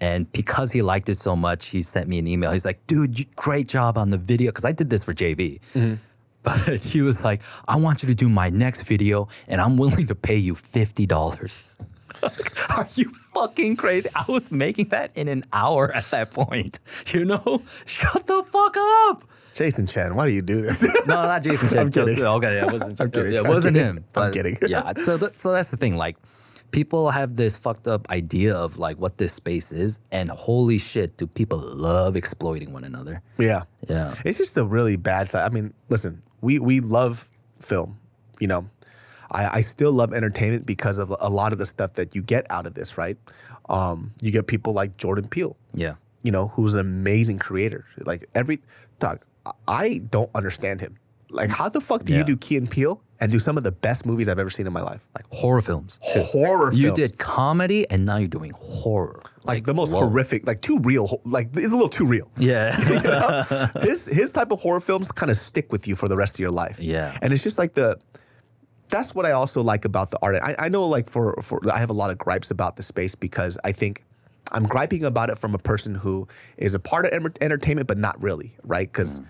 [0.00, 2.50] And because he liked it so much, he sent me an email.
[2.50, 4.50] He's like, dude, you, great job on the video.
[4.50, 5.60] Because I did this for JV.
[6.42, 10.08] But he was like, I want you to do my next video and I'm willing
[10.08, 11.62] to pay you $50.
[12.76, 14.08] Are you fucking crazy?
[14.14, 16.80] I was making that in an hour at that point.
[17.12, 17.62] You know?
[17.86, 18.76] Shut the fuck
[19.08, 19.24] up.
[19.54, 20.82] Jason Chen, why do you do this?
[21.06, 21.78] No, not Jason Chen.
[21.78, 22.22] I'm kidding.
[22.24, 23.00] Okay, it wasn't.
[23.00, 23.34] I'm kidding.
[23.34, 23.96] It I'm wasn't kidding.
[23.96, 24.04] him.
[24.16, 24.58] I'm kidding.
[24.66, 24.92] yeah.
[24.96, 25.96] So, th- so that's the thing.
[25.96, 26.16] Like,
[26.70, 31.18] people have this fucked up idea of like what this space is, and holy shit,
[31.18, 33.20] do people love exploiting one another?
[33.38, 33.62] Yeah.
[33.88, 34.14] Yeah.
[34.24, 35.44] It's just a really bad side.
[35.44, 37.28] I mean, listen, we we love
[37.60, 37.98] film,
[38.38, 38.68] you know.
[39.30, 42.44] I, I still love entertainment because of a lot of the stuff that you get
[42.50, 43.16] out of this, right?
[43.70, 45.94] Um, you get people like Jordan Peele, Yeah.
[46.22, 47.86] you know, who's an amazing creator.
[48.04, 48.60] Like every
[48.98, 49.24] dog,
[49.66, 50.98] I don't understand him.
[51.30, 52.18] Like, how the fuck do Yeah.
[52.18, 54.66] you do Key and Peele and do some of the best movies I've ever seen
[54.66, 55.00] in my life?
[55.14, 55.98] Like horror films.
[56.02, 56.98] Horror You films.
[56.98, 59.22] did comedy and now you're doing horror.
[59.44, 60.00] like, the most whoa.
[60.00, 61.06] horrific, like too real.
[61.06, 62.28] ho- Like it's a little too real.
[62.36, 62.76] Yeah.
[62.88, 63.44] You know?
[63.82, 66.40] his his type of horror films kind of stick with you for the rest of
[66.40, 66.78] your life.
[66.80, 67.16] Yeah.
[67.22, 67.96] and it's just like the.
[68.88, 70.36] That's what I also like about the art.
[70.42, 73.14] I, I know, like for for I have a lot of gripes about the space
[73.14, 74.04] because I think
[74.50, 77.96] I'm griping about it from a person who is a part of enter- entertainment, but
[77.96, 78.86] not really, right?
[78.90, 79.24] Because Mm.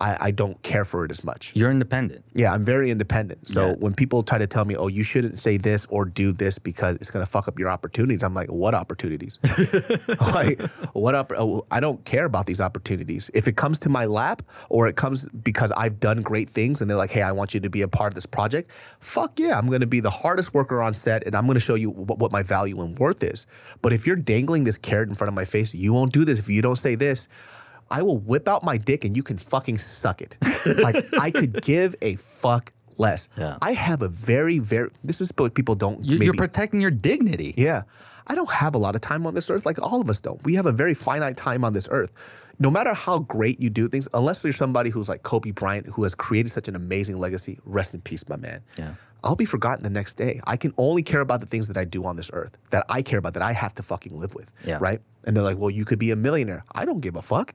[0.00, 1.52] I, I don't care for it as much.
[1.56, 2.24] you're independent.
[2.34, 3.48] Yeah, I'm very independent.
[3.48, 3.74] So Yeah.
[3.78, 6.96] when people try to tell me, "Oh, you shouldn't say this or do this because
[6.96, 9.38] it's going to fuck up your opportunities," I'm like, "What opportunities?
[10.32, 11.32] like, what up?
[11.36, 13.30] oh, I don't care about these opportunities.
[13.34, 16.88] If it comes to my lap or it comes because I've done great things and
[16.88, 19.58] they're like, "Hey, I want you to be a part of this project," fuck yeah,
[19.58, 21.90] I'm going to be the hardest worker on set and I'm going to show you
[21.90, 23.46] what, what my value and worth is.
[23.82, 26.38] But if you're dangling this carrot in front of my face, you won't do this
[26.38, 27.28] if you don't say this.
[27.90, 30.36] I will whip out my dick and you can fucking suck it.
[30.78, 33.28] like I could give a fuck less.
[33.36, 33.56] Yeah.
[33.62, 34.90] I have a very, very.
[35.04, 36.04] This is what people don't.
[36.04, 37.54] You- maybe, You're protecting your dignity.
[37.56, 37.82] yeah.
[38.30, 40.44] I don't have a lot of time on this earth, like all of us don't.
[40.44, 42.12] We have a very finite time on this earth.
[42.58, 46.02] No matter how great you do things, unless you're somebody who's like Kobe Bryant, who
[46.02, 48.60] has created such an amazing legacy, rest in peace, my man.
[48.78, 48.94] Yeah.
[49.24, 50.42] I'll be forgotten the next day.
[50.46, 53.00] I can only care about the things that I do on this earth, that I
[53.00, 54.52] care about, that I have to fucking live with.
[54.62, 54.76] Yeah.
[54.78, 55.00] Right?
[55.24, 56.64] And they're like, well, you could be a millionaire.
[56.72, 57.54] I don't give a fuck.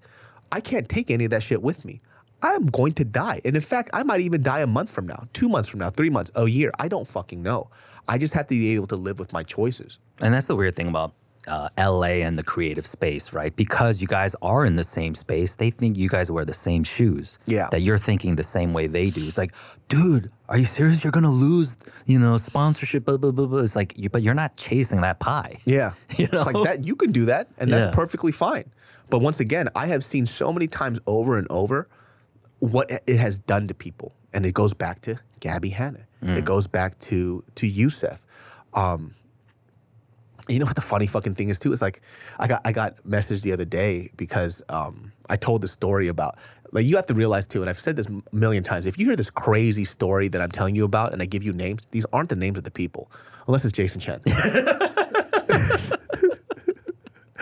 [0.52, 2.02] I can't take any of that shit with me.
[2.44, 3.42] I'm going to die.
[3.46, 5.90] And in fact, I might even die a month from now, two months from now,
[5.90, 6.72] three months, a year.
[6.78, 7.70] I don't fucking know.
[8.08, 9.98] I just have to be able to live with my choices.
[10.22, 11.14] And that's the weird thing about
[11.48, 13.54] uh, LA and the creative space, right?
[13.56, 16.84] Because you guys are in the same space, they think you guys wear the same
[16.84, 17.40] shoes.
[17.46, 17.68] Yeah.
[17.72, 19.26] That you're thinking the same way they do.
[19.26, 19.54] It's like,
[19.88, 21.04] dude, are you serious?
[21.04, 21.76] You're gonna lose,
[22.06, 23.60] you know, sponsorship, blah, blah, blah, blah.
[23.60, 25.58] It's like, you, but you're not chasing that pie.
[25.66, 25.94] Yeah.
[26.18, 26.40] You know?
[26.40, 26.86] It's like that.
[26.86, 27.92] You can do that, and that's Yeah.
[27.92, 28.70] perfectly fine.
[29.10, 31.88] But once again, I have seen so many times over and over
[32.64, 34.14] what it has done to people.
[34.34, 36.08] And it goes back to Gabbie Hanna.
[36.24, 36.38] Mm.
[36.38, 38.26] It goes back to to Youssef.
[38.74, 39.16] Um,
[40.48, 41.74] you know what the funny fucking thing is too?
[41.74, 42.02] Is like
[42.40, 46.38] I got I got messaged the other day because um, I told the story about
[46.72, 48.86] like you have to realize too, and I've said this a million times.
[48.86, 51.52] If you hear this crazy story that I'm telling you about, and I give you
[51.52, 53.12] names, these aren't the names of the people,
[53.46, 54.22] unless it's Jason Chen.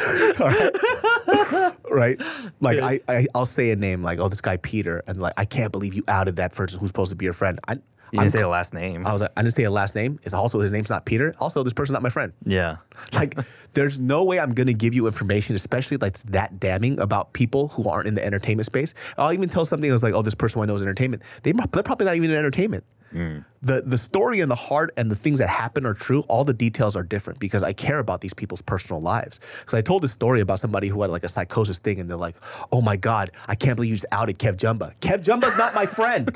[0.40, 1.74] Right.
[1.92, 2.22] right?
[2.60, 5.46] Like I, I I'll say a name like, oh, this guy Peter, and like I
[5.46, 7.60] can't believe you outed that person who's supposed to be your friend.
[7.68, 7.80] I You
[8.14, 9.06] I'm didn't say a last name.
[9.06, 10.20] I was like, I didn't say a last name.
[10.24, 11.34] It's also his name's not Peter.
[11.40, 12.34] Also, this person's not my friend.
[12.46, 12.78] yeah.
[13.14, 13.38] Like,
[13.74, 17.88] there's no way I'm gonna give you information, especially that's that damning about people who
[17.90, 18.94] aren't in the entertainment space.
[19.18, 21.24] I'll even tell something I was like, oh, this person who I know is entertainment.
[21.44, 22.84] They, they're probably not even in entertainment.
[23.14, 26.22] The the story and the heart and the things that happen are true.
[26.28, 29.40] All the details are different because I care about these people's personal lives.
[29.60, 32.18] Because I told this story about somebody who had like a psychosis thing, and they're
[32.18, 32.36] like,
[32.72, 35.00] "Oh my god, I can't believe you just outed KevJumba.
[35.00, 36.36] Kev Jumba's not my friend.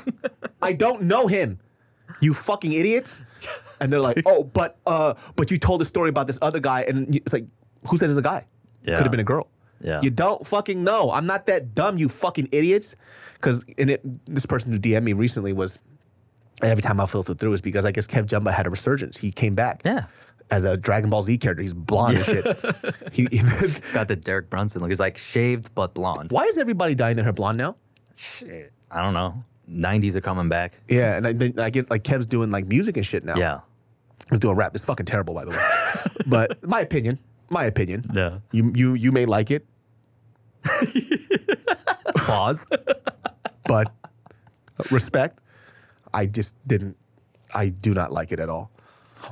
[0.62, 1.58] I don't know him.
[2.20, 3.22] You fucking idiots."
[3.80, 6.82] And they're like, "Oh, but uh, but you told a story about this other guy,
[6.82, 7.46] and it's like,
[7.88, 8.46] who says it's a guy?
[8.84, 8.96] Yeah.
[8.96, 9.48] Could have been a girl."
[9.80, 10.00] Yeah.
[10.02, 11.10] You don't fucking know.
[11.10, 12.96] I'm not that dumb, you fucking idiots.
[13.34, 15.78] Because and it, this person who DM'd me recently was,
[16.62, 19.18] and every time I filter through is because I guess KevJumba had a resurgence.
[19.18, 19.82] He came back.
[19.84, 20.06] Yeah.
[20.50, 22.46] As a Dragon Ball Z character, he's blonde and shit.
[23.12, 24.90] he, he- It's got the Derek Brunson look.
[24.90, 26.30] He's like shaved but blonde.
[26.30, 27.74] why is everybody dying their hair blonde now?
[28.16, 28.72] Shit.
[28.90, 29.42] I don't know.
[29.68, 30.78] 90s are coming back.
[30.88, 33.34] Yeah, and I, then I get like Kev's doing like music and shit now.
[33.36, 33.60] Yeah.
[34.30, 34.72] he's doing rap.
[34.76, 36.22] It's fucking terrible, by the way.
[36.26, 37.18] but my opinion,
[37.50, 38.08] my opinion.
[38.14, 38.38] Yeah.
[38.52, 39.66] You you you may like it,
[42.16, 42.66] Pause.
[43.66, 43.92] but
[44.90, 45.40] respect.
[46.16, 46.96] I just didn't.
[47.54, 48.70] I do not like it at all.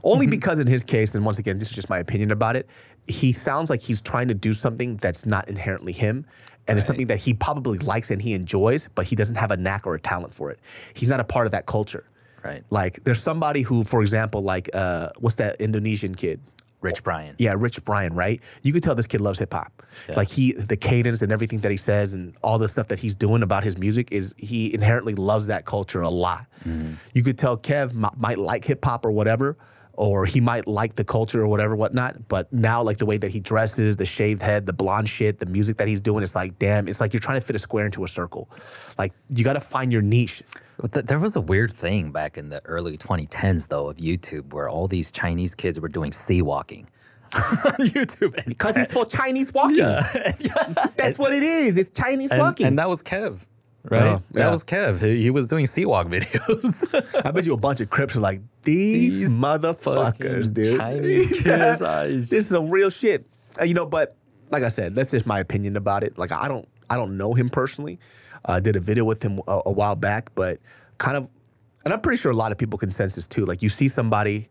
[0.02, 2.68] Only because in his case, and once again, this is just my opinion about it.
[3.06, 6.26] He sounds like he's trying to do something that's not inherently him,
[6.68, 9.56] and it's something that he probably likes and he enjoys, but he doesn't have a
[9.56, 10.58] knack or a talent for it.
[10.94, 12.04] He's not a part of that culture.
[12.42, 12.62] Right.
[12.68, 16.40] Like there's somebody who, for example, like uh, what's that Indonesian kid?
[16.84, 17.34] Rich Brian.
[17.38, 18.42] Yeah, Rich Brian, right?
[18.62, 19.82] You could tell this kid loves hip hop.
[20.16, 23.14] Like he, the cadence and everything that he says, and all the stuff that he's
[23.14, 26.46] doing about his music is he inherently loves that culture a lot.
[26.64, 26.94] Mm-hmm.
[27.14, 29.56] You could tell Kev m- might like hip hop or whatever,
[29.96, 32.28] or he might like the culture or whatever, whatnot.
[32.28, 35.46] But now, like the way that he dresses, the shaved head, the blonde shit, the
[35.46, 37.86] music that he's doing, it's like, damn, it's like you're trying to fit a square
[37.86, 38.50] into a circle.
[38.98, 40.42] Like you got to find your niche.
[40.78, 44.52] But th- there was a weird thing back in the early 2010s, though, of YouTube,
[44.52, 46.88] where all these Chinese kids were doing C-walking
[47.34, 47.40] on
[47.86, 48.36] YouTube.
[48.36, 49.76] And Because it's for Chinese walking.
[50.96, 51.78] That's what it is.
[51.78, 52.66] It's Chinese and, walking.
[52.66, 53.38] and that was Kev,
[53.84, 54.02] right?
[54.02, 54.50] Oh, That yeah.
[54.50, 55.00] was Kev.
[55.00, 57.22] He, he was doing C-walk videos.
[57.24, 60.78] I bet you a bunch of Crips are like, these, These motherfuckers, dude.
[60.78, 61.76] Chinese Yeah.
[61.76, 63.26] kids, This is some real shit.
[63.60, 64.16] Uh, you know, but
[64.50, 66.18] like I said, that's just my opinion about it.
[66.18, 67.98] Like I don't, I don't know him personally.
[68.44, 70.60] I did a video with him a, a while back, but
[70.98, 71.28] kind of,
[71.84, 73.44] and I'm pretty sure a lot of people can sense this too.
[73.44, 74.48] Like you see somebody,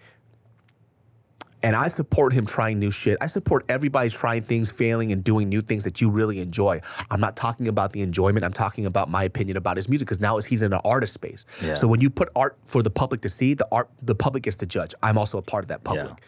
[1.62, 3.18] and I support him trying new shit.
[3.22, 6.82] I support everybody trying things, failing, and doing new things that you really enjoy.
[7.10, 8.44] I'm not talking about the enjoyment.
[8.44, 11.46] I'm talking about my opinion about his music because now he's in an artist space.
[11.64, 11.76] Yeah.
[11.76, 14.58] So when you put art for the public to see, the art the public gets
[14.58, 14.94] to judge.
[15.02, 16.10] I'm also a part of that public.
[16.10, 16.26] Yeah.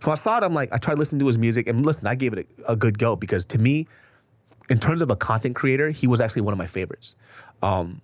[0.00, 0.44] So I saw it.
[0.44, 2.76] I'm like, I tried listening to his music, and listen, I gave it a, a
[2.76, 3.86] good go because to me,
[4.68, 7.16] in terms of a content creator, he was actually one of my favorites.
[7.62, 8.02] Um,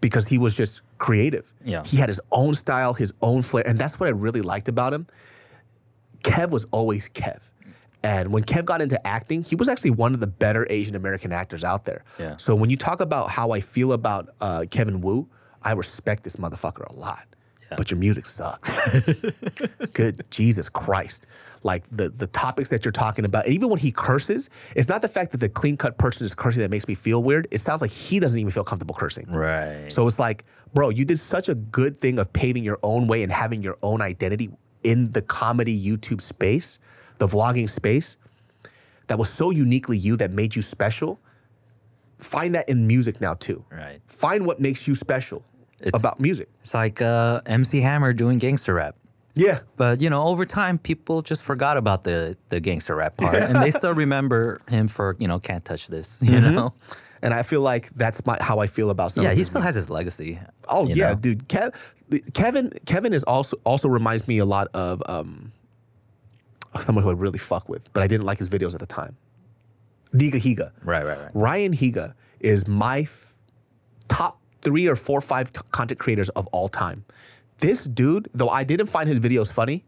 [0.00, 1.52] because he was just creative.
[1.64, 1.82] Yeah.
[1.84, 4.92] He had his own style, his own flair, and that's what I really liked about
[4.92, 5.06] him.
[6.22, 7.42] Kev was always Kev.
[8.02, 11.32] And when Kev got into acting, he was actually one of the better Asian American
[11.32, 12.04] actors out there.
[12.18, 12.36] Yeah.
[12.36, 15.28] So when you talk about how I feel about uh, Kevin Wu,
[15.62, 17.26] I respect this motherfucker a lot.
[17.76, 18.78] But your music sucks.
[19.92, 21.26] Good Jesus Christ.
[21.62, 25.08] Like the the topics that you're talking about, even when he curses, it's not the
[25.08, 27.48] fact that the clean cut person is cursing that makes me feel weird.
[27.50, 29.30] It sounds like he doesn't even feel comfortable cursing.
[29.30, 29.90] right.
[29.90, 33.22] So it's like, bro, you did such a good thing of paving your own way
[33.22, 34.50] and having your own identity
[34.84, 36.78] in the comedy YouTube space,
[37.18, 38.16] the vlogging space,
[39.08, 41.20] that was so uniquely you that made you special.
[42.18, 43.64] Find that in music now too.
[43.70, 44.00] Right.
[44.06, 45.44] Find what makes you special
[45.80, 46.48] It's- about music.
[46.62, 48.96] It's like uh, MC Hammer doing gangster rap.
[49.34, 49.60] Yeah.
[49.76, 53.62] But you know, over time, people just forgot about the the gangster rap part, and
[53.62, 56.18] they still remember him for you know, can't touch this.
[56.22, 56.54] You Mm-hmm.
[56.56, 56.74] know,
[57.22, 59.66] And I feel like that's my how I feel about some yeah, he still music.
[59.66, 60.40] has his legacy.
[60.68, 61.14] Oh yeah, know?
[61.20, 61.48] dude.
[61.48, 61.72] Kev,
[62.34, 65.52] Kevin, Kevin is also also reminds me a lot of um,
[66.80, 69.16] someone who I really fuck with, but I didn't like his videos at the time.
[70.12, 70.72] Nigahiga.
[70.82, 71.30] Right, right, right.
[71.34, 73.36] Ryan Higa is my f-
[74.08, 77.04] top three or four, five t- content creators of all time.
[77.58, 79.82] This dude, though I didn't find his videos funny,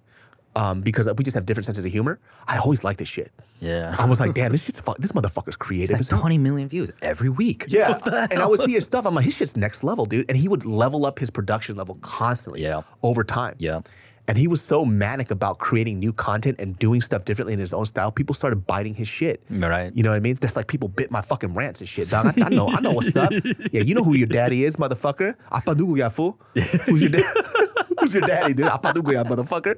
[0.57, 2.19] um, because we just have different senses of humor.
[2.49, 3.31] I always like this shit.
[3.61, 3.95] Yeah.
[3.99, 6.01] I was like, damn, this shit's fu- this motherfucker's creative.
[6.01, 7.67] It's like 20 million views every week.
[7.69, 7.99] Yeah.
[8.31, 9.07] and I would see his stuff.
[9.07, 10.27] I'm like, his shit's next level, dude.
[10.29, 12.83] And he would level up his production level constantly Yeah.
[13.05, 13.55] over time.
[13.59, 13.83] Yeah.
[14.29, 17.73] And he was so manic about creating new content and doing stuff differently in his
[17.73, 18.13] own style.
[18.13, 19.43] People started biting his shit.
[19.51, 19.91] Right.
[19.95, 20.37] You know what I mean?
[20.41, 22.27] That's like people bit my fucking rants and shit, dog.
[22.27, 23.33] I, I know, I know what's up.
[23.73, 25.35] Yeah, you know who your daddy is, motherfucker.
[25.51, 26.39] Apadugu ya fool.
[26.87, 27.25] Who's your dad?
[28.01, 28.67] Who's your daddy, dude?
[28.67, 29.77] Apadugu ya motherfucker.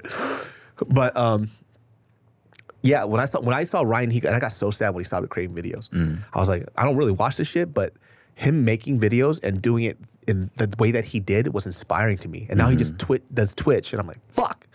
[0.87, 1.49] But um,
[2.81, 5.01] yeah, when I saw when I saw Ryan, he and I got so sad when
[5.01, 5.89] he stopped creating videos.
[6.33, 7.93] I was like, I don't really watch this shit, but
[8.35, 12.27] him making videos and doing it in the way that he did was inspiring to
[12.27, 12.47] me.
[12.49, 13.05] And now he just mm-hmm.
[13.07, 14.67] twi- does Twitch, and I'm like, fuck.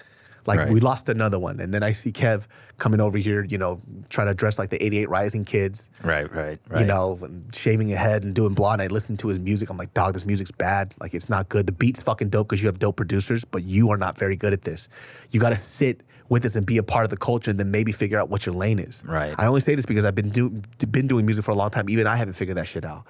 [0.47, 0.71] Like Right.
[0.71, 2.47] we lost another one, and then I see Kev
[2.79, 6.81] coming over here, you know, trying to dress like the 88rising kids, Right, right, right.
[6.81, 8.81] you know, and shaving your head and doing blonde.
[8.81, 9.69] I listen to his music.
[9.69, 10.95] I'm like, dog, this music's bad.
[11.01, 11.67] Like, it's not good.
[11.67, 14.55] The beat's fucking dope because you have dope producers, but you are not very good
[14.55, 14.89] at this.
[15.31, 17.71] You got to sit with this and be a part of the culture, and then
[17.71, 19.03] maybe figure out what your lane is.
[19.07, 19.35] Right.
[19.37, 21.91] I only say this because I've been do- been doing music for a long time.
[21.91, 23.05] Even I haven't figured that shit out.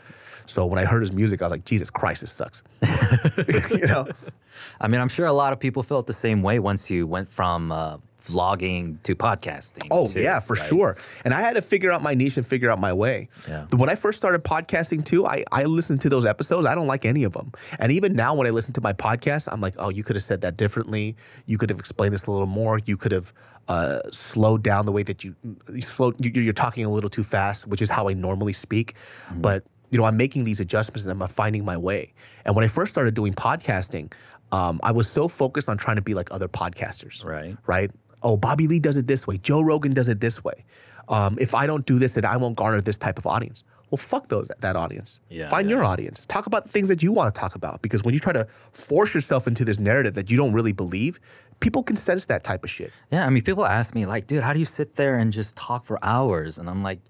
[0.48, 2.62] So when I heard his music, I was like, Jesus Christ, this sucks.
[3.70, 4.08] you know.
[4.80, 7.28] I mean, I'm sure a lot of people felt the same way once you went
[7.28, 9.88] from uh, vlogging to podcasting.
[9.90, 10.68] Oh too, yeah, for right?
[10.68, 10.96] sure.
[11.24, 13.28] And I had to figure out my niche and figure out my way.
[13.48, 13.66] Yeah.
[13.76, 16.66] When I first started podcasting too, I I listened to those episodes.
[16.66, 17.52] I don't like any of them.
[17.78, 20.24] And even now, when I listen to my podcast, I'm like, oh, you could have
[20.24, 21.16] said that differently.
[21.46, 22.78] You could have explained this a little more.
[22.84, 23.32] You could have
[23.68, 25.36] uh, slowed down the way that you,
[25.72, 26.12] you slow.
[26.18, 28.94] You, you're talking a little too fast, which is how I normally speak.
[29.28, 29.42] Mm-hmm.
[29.42, 32.12] But you know, I'm making these adjustments and I'm finding my way.
[32.44, 34.12] And when I first started doing podcasting,
[34.52, 37.56] um, I was so focused on trying to be like other podcasters Right.
[37.66, 37.90] right?
[38.22, 39.38] Oh, Bobby Lee does it this way.
[39.38, 40.64] Joe Rogan does it this way.
[41.08, 43.64] Um, if I don't do this, then I won't garner this type of audience.
[43.90, 45.20] Well, fuck those that audience.
[45.30, 45.76] Yeah, Find yeah.
[45.76, 46.26] your audience.
[46.26, 47.80] Talk about the things that you want to talk about.
[47.80, 51.18] Because when you try to force yourself into this narrative that you don't really believe,
[51.60, 52.92] people can sense that type of shit.
[53.10, 55.56] Yeah, I mean, people ask me, like, dude, how do you sit there and just
[55.56, 56.58] talk for hours?
[56.58, 57.00] And I'm like,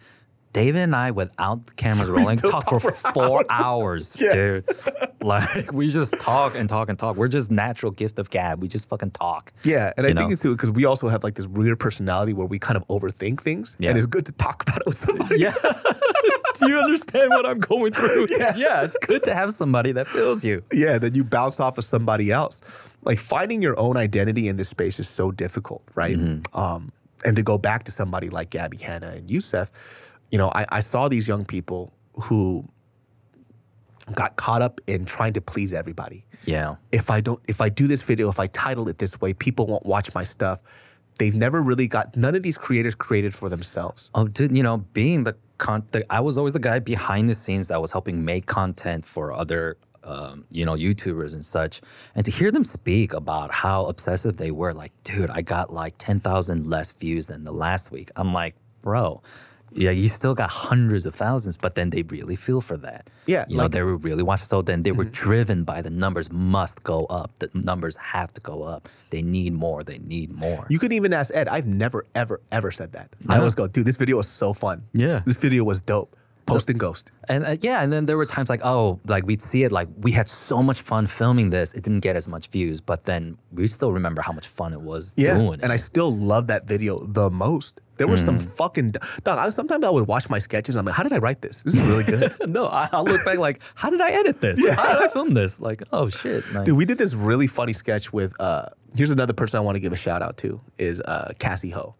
[0.59, 4.33] David and I, without the cameras rolling, talk, talk for, for four hours, Yeah.
[4.35, 4.64] dude.
[5.21, 7.16] Like, we just talk and talk and talk.
[7.16, 8.61] We're just natural gift of gab.
[8.62, 9.53] We just fucking talk.
[9.64, 12.33] Yeah, and I You think it's too because we also have like this weird personality
[12.33, 13.90] where we kind of overthink things, Yeah.
[13.90, 15.40] and it's good to talk about it with somebody.
[15.40, 15.54] Yeah.
[16.59, 18.27] Do you understand what I'm going through?
[18.31, 18.83] Yeah.
[18.83, 20.65] it's good to have somebody that feels you.
[20.73, 22.61] yeah, then you bounce off of somebody else.
[23.02, 26.17] Like finding your own identity in this space is so difficult, right?
[26.52, 26.90] Um,
[27.25, 29.71] and to go back to somebody like Gabbie Hanna and Yousef,
[30.31, 32.68] you know, I, I saw these young people who
[34.14, 36.24] got caught up in trying to please everybody.
[36.44, 36.76] Yeah.
[36.92, 39.66] If I don't, if I do this video, if I title it this way, people
[39.66, 40.60] won't watch my stuff.
[41.18, 42.16] They've never really got.
[42.16, 44.10] None of these creators created for themselves.
[44.14, 47.68] Oh, dude, you know, being the content, I was always the guy behind the scenes
[47.68, 51.81] that was helping make content for other, um, you know, YouTubers and such.
[52.14, 55.94] And to hear them speak about how obsessive they were, like, dude, I got like
[55.98, 58.10] 10,000 less views than the last week.
[58.14, 59.20] I'm like, bro,
[59.73, 63.08] yeah, you still got hundreds of thousands, but then they really feel for that.
[63.27, 64.46] Yeah, You know, they were really watching.
[64.46, 67.38] So then they were driven by the numbers must go up.
[67.38, 68.88] The numbers have to go up.
[69.10, 69.83] They need more.
[69.83, 70.66] They need more.
[70.69, 71.48] You could even ask Ed.
[71.48, 73.10] I've never, ever, ever said that.
[73.29, 74.85] I always go, dude, this video was so fun.
[74.94, 75.23] Yeah.
[75.27, 76.14] This video was dope.
[76.46, 77.12] Post and ghost.
[77.29, 79.87] And uh, yeah, and then there were times like, oh, like we'd see it, like
[79.98, 81.75] we had so much fun filming this.
[81.75, 84.81] It didn't get as much views, but then we still remember how much fun it
[84.81, 87.83] was doing And I still love that video the most.
[87.99, 89.38] There was some fucking dog.
[89.38, 90.75] I, sometimes I would watch my sketches.
[90.77, 91.63] and I'm like, how did I write this?
[91.63, 92.35] This is really good.
[92.49, 94.63] no, I, I'll look back like, how did I edit this?
[94.65, 94.75] Yeah.
[94.75, 95.61] How did I film this?
[95.61, 96.44] Like, oh shit.
[96.55, 98.33] Like, Dude, we did this really funny sketch with.
[98.40, 101.71] uh Here's another person I want to give a shout out to is uh Cassey
[101.73, 101.94] Ho.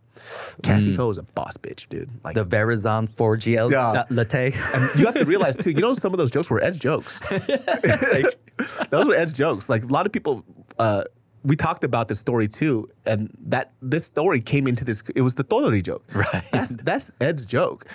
[0.63, 2.11] Cassey Ho is a boss bitch, dude.
[2.25, 3.89] Like the Verizon 4G L- Yeah.
[3.89, 4.53] uh, latte.
[4.75, 7.21] And you have to realize too, you know, some of those jokes were Ed's jokes.
[7.31, 9.69] like, those were Ed's jokes.
[9.69, 10.45] Like a lot of people,
[10.79, 11.05] uh,
[11.49, 15.03] we talked about this story too, and that this story came into this.
[15.17, 16.05] It was the Todori joke.
[16.15, 16.45] Right.
[16.53, 17.87] That's that's Ed's joke.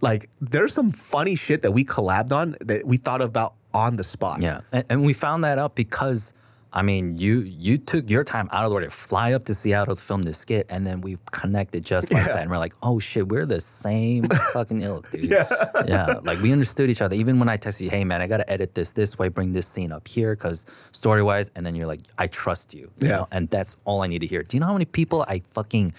[0.00, 4.04] Like there's some funny shit that we collabed on that we thought about on the
[4.04, 4.42] spot.
[4.42, 6.34] Yeah, and, and we found that out because,
[6.72, 9.54] I mean, you you took your time out of the way to fly up to
[9.54, 12.32] Seattle to film this skit, and then we connected just like Yeah.
[12.34, 15.24] that, and we're like, oh shit, we're the same fucking ilk, dude.
[15.30, 15.46] Yeah,
[15.86, 17.16] yeah, like we understood each other.
[17.16, 19.66] Even when I texted you, hey man, I gotta edit this this way, bring this
[19.66, 23.16] scene up here, because story wise, and then you're like, I trust you, you Yeah.
[23.16, 23.28] know?
[23.32, 24.42] and that's all I need to hear.
[24.44, 25.92] Do you know how many people I fucking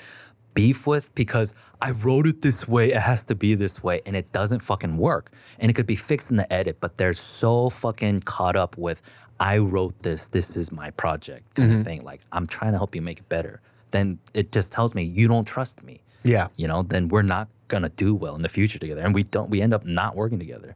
[0.53, 4.15] beef with because I wrote it this way, it has to be this way, and
[4.15, 5.32] it doesn't fucking work.
[5.59, 9.01] And it could be fixed in the edit, but they're so fucking caught up with,
[9.41, 11.83] I wrote this, this is my project kind of mm-hmm.
[11.83, 12.01] thing.
[12.03, 13.59] Like, I'm trying to help you make it better.
[13.89, 16.03] Then it just tells me you don't trust me.
[16.23, 16.49] Yeah.
[16.55, 19.01] You know, then we're not gonna do well in the future together.
[19.01, 20.75] And we don't, we end up not working together.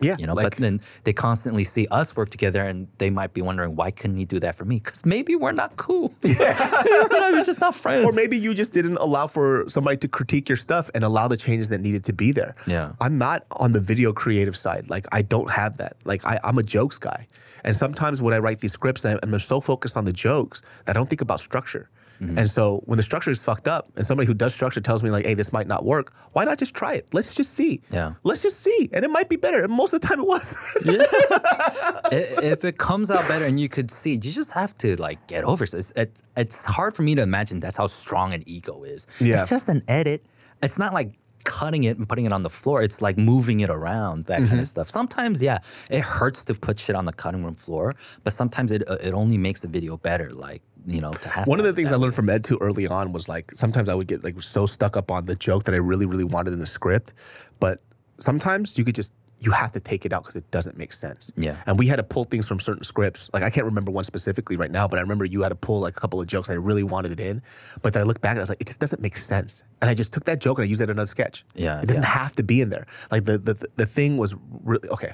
[0.00, 0.16] Yeah.
[0.18, 3.42] You know, like, but then they constantly see us work together and they might be
[3.42, 4.76] wondering, why couldn't he do that for me?
[4.76, 6.14] Because maybe we're not cool.
[6.24, 6.82] Yeah.
[7.32, 8.04] we're just not friends.
[8.04, 11.36] or maybe you just didn't allow for somebody to critique your stuff and allow the
[11.36, 12.54] changes that needed to be there.
[12.66, 12.92] Yeah.
[13.00, 14.88] I'm not on the video creative side.
[14.90, 15.96] Like I don't have that.
[16.04, 17.26] Like I, I'm a jokes guy.
[17.64, 20.96] And sometimes when I write these scripts, I- I'm so focused on the jokes that
[20.96, 21.90] I don't think about structure.
[22.20, 22.38] Mm-hmm.
[22.38, 25.10] And so when the structure is fucked up and somebody who does structure tells me
[25.10, 27.06] like, hey, this might not work, why not just try it?
[27.12, 27.80] Let's just see.
[27.90, 28.14] Yeah.
[28.24, 28.88] Let's just see.
[28.92, 29.62] And it might be better.
[29.62, 30.56] And most of the time it was.
[30.86, 35.26] I- if it comes out better and you could see, you just have to like
[35.26, 35.74] get over it.
[35.74, 39.06] It's, it's, it's hard for me to imagine that's how strong an ego is.
[39.20, 39.40] Yeah.
[39.40, 40.24] It's just an edit.
[40.62, 41.12] It's not like
[41.44, 42.82] cutting it and putting it on the floor.
[42.82, 44.88] It's like moving it around, that kind of stuff.
[44.90, 45.58] Sometimes, yeah,
[45.90, 49.12] it hurts to put shit on the cutting room floor, but sometimes it, uh, it
[49.12, 50.30] only makes the video better.
[50.32, 52.86] Like, you know, to have One of the things I learned from Ed too early
[52.86, 55.74] on was like sometimes I would get like so stuck up on the joke that
[55.74, 57.12] I really, really wanted in the script.
[57.60, 57.82] But
[58.18, 61.30] sometimes you could just you have to take it out because it doesn't make sense.
[61.36, 61.56] Yeah.
[61.66, 63.30] And we had to pull things from certain scripts.
[63.32, 65.80] Like I can't remember one specifically right now, but I remember you had to pull
[65.80, 66.50] like a couple of jokes.
[66.50, 67.42] I really wanted it in,
[67.82, 69.62] but then I look back and I was like, it just doesn't make sense.
[69.80, 71.44] And I just took that joke and I used it in another sketch.
[71.54, 72.08] Yeah, It doesn't yeah.
[72.08, 72.86] have to be in there.
[73.12, 74.34] Like the the the thing was
[74.64, 75.12] really okay.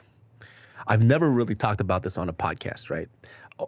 [0.87, 3.09] I've never really talked about this on a podcast, right?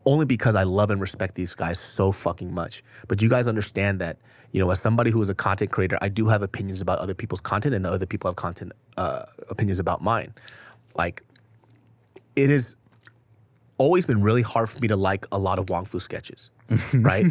[0.04, 2.82] Only because I love and respect these guys so fucking much.
[3.06, 4.18] But you guys understand that,
[4.50, 7.14] you know, as somebody who is a content creator, I do have opinions about other
[7.14, 10.34] people's content, and other people have content uh, opinions about mine.
[10.96, 11.22] Like,
[12.34, 12.76] it has
[13.78, 16.50] always been really hard for me to like a lot of Wong Fu sketches,
[16.94, 17.26] right?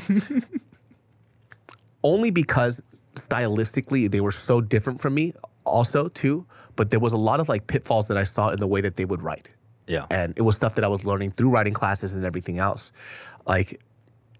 [2.04, 2.82] Only because
[3.16, 5.34] stylistically they were so different from me,
[5.66, 6.46] also too.
[6.76, 8.96] But there was a lot of like pitfalls that I saw in the way that
[8.96, 9.50] they would write
[9.88, 10.06] Yeah.
[10.10, 12.92] And it was stuff that I was learning through writing classes and everything else.
[13.46, 13.82] Like,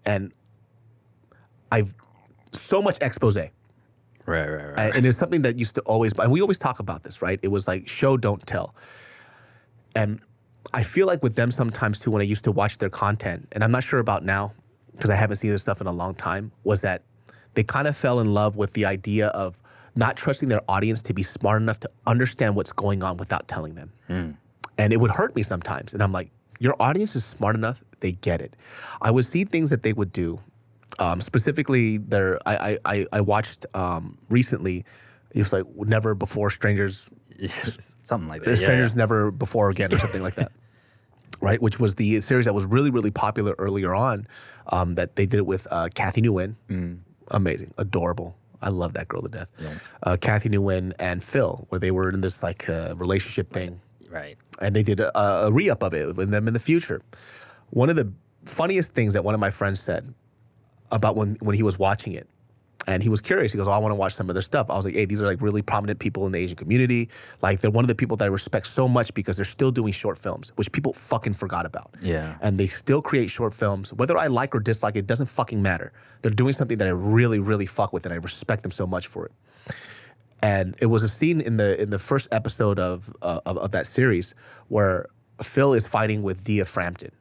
[0.04, 0.32] and
[1.70, 1.94] I've
[2.52, 3.36] so much expose.
[3.36, 3.50] Right,
[4.26, 4.74] right, right.
[4.78, 7.38] And- And it's something that used to always, and we always talk about this, right?
[7.42, 8.74] It was like show, don't tell.
[9.94, 10.20] And
[10.74, 13.62] I feel like with them sometimes too, when I used to watch their content, and
[13.62, 14.52] I'm not sure about now
[14.92, 17.02] because I haven't seen this stuff in a long time, was that
[17.54, 19.60] they kind of fell in love with the idea of
[19.94, 23.74] not trusting their audience to be smart enough to understand what's going on without telling
[23.76, 23.92] them.
[24.08, 24.30] Hmm.
[24.78, 25.94] And it would hurt me sometimes.
[25.94, 28.56] And I'm like, your audience is smart enough, they get it.
[29.02, 30.40] I would see things that they would do.
[30.98, 34.84] Um, specifically, there I, I, I, I watched um, recently,
[35.32, 37.10] it was like Never Before Strangers
[38.02, 38.56] Something like that.
[38.56, 38.98] Strangers yeah.
[38.98, 40.52] Never Before Again or something like that.
[41.42, 44.26] Right, which was the series that was really, really popular earlier on.
[44.68, 47.00] Um, that they did it with uh, Kathy Nguyen, Mm.
[47.30, 48.38] amazing, adorable.
[48.62, 49.50] I love that girl to death.
[50.02, 54.36] Uh, Kathy Nguyen and Phil, where they were in this like uh, relationship thing, Right.
[54.60, 57.00] and they did a, a re up of it with them in the future.
[57.70, 58.12] One of the
[58.44, 60.14] funniest things that one of my friends said
[60.92, 62.28] about when when he was watching it,
[62.86, 63.52] and he was curious.
[63.52, 65.04] He goes, "Oh, I want to watch some of their stuff." I was like, "Hey,
[65.04, 67.08] these are like really prominent people in the Asian community.
[67.42, 69.92] Like they're one of the people that I respect so much because they're still doing
[69.92, 71.90] short films, which people fucking forgot about.
[72.00, 72.36] Yeah.
[72.40, 73.92] and they still create short films.
[73.92, 75.92] Whether I like or dislike it doesn't fucking matter.
[76.22, 79.08] They're doing something that I really, really fuck with, and I respect them so much
[79.08, 79.32] for it."
[80.42, 83.70] And it was a scene in the in the first episode of uh, of, of
[83.72, 84.34] that series
[84.68, 85.06] where
[85.42, 87.12] Phil is fighting with Dia Frampton,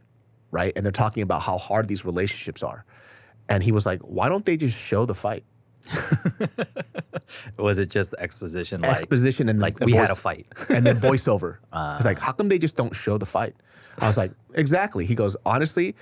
[0.52, 0.74] right?
[0.76, 2.86] And they're talking about how hard these relationships are.
[3.48, 5.44] And he was like, "Why don't they just show the fight?"
[7.58, 8.82] Was it just exposition?
[8.82, 10.48] Like, exposition and like the we had a fight.
[10.70, 11.58] and then voiceover.
[11.98, 13.56] He's like, how come they just don't show the fight?
[14.00, 15.06] I was like, exactly.
[15.06, 15.96] He goes, honestly,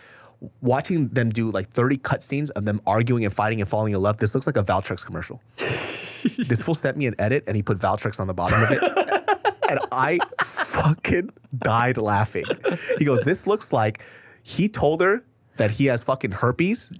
[0.61, 4.17] watching them do like 30 cutscenes of them arguing and fighting and falling in love,
[4.17, 5.41] this looks like a Valtrex commercial.
[5.57, 8.81] this fool sent me an edit and he put Valtrex on the bottom of it.
[9.69, 12.45] and I fucking died laughing.
[12.97, 14.03] He goes, this looks like
[14.43, 15.23] he told her
[15.57, 16.91] that he has fucking herpes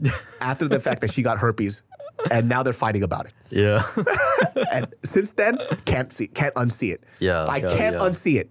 [0.42, 1.84] after the fact that she got herpes.
[2.32, 3.84] And now they're fighting about it Yeah.
[4.72, 7.04] and since then can't see can't unsee it.
[7.20, 8.02] Yeah, I yeah, can't yeah.
[8.02, 8.50] unsee it.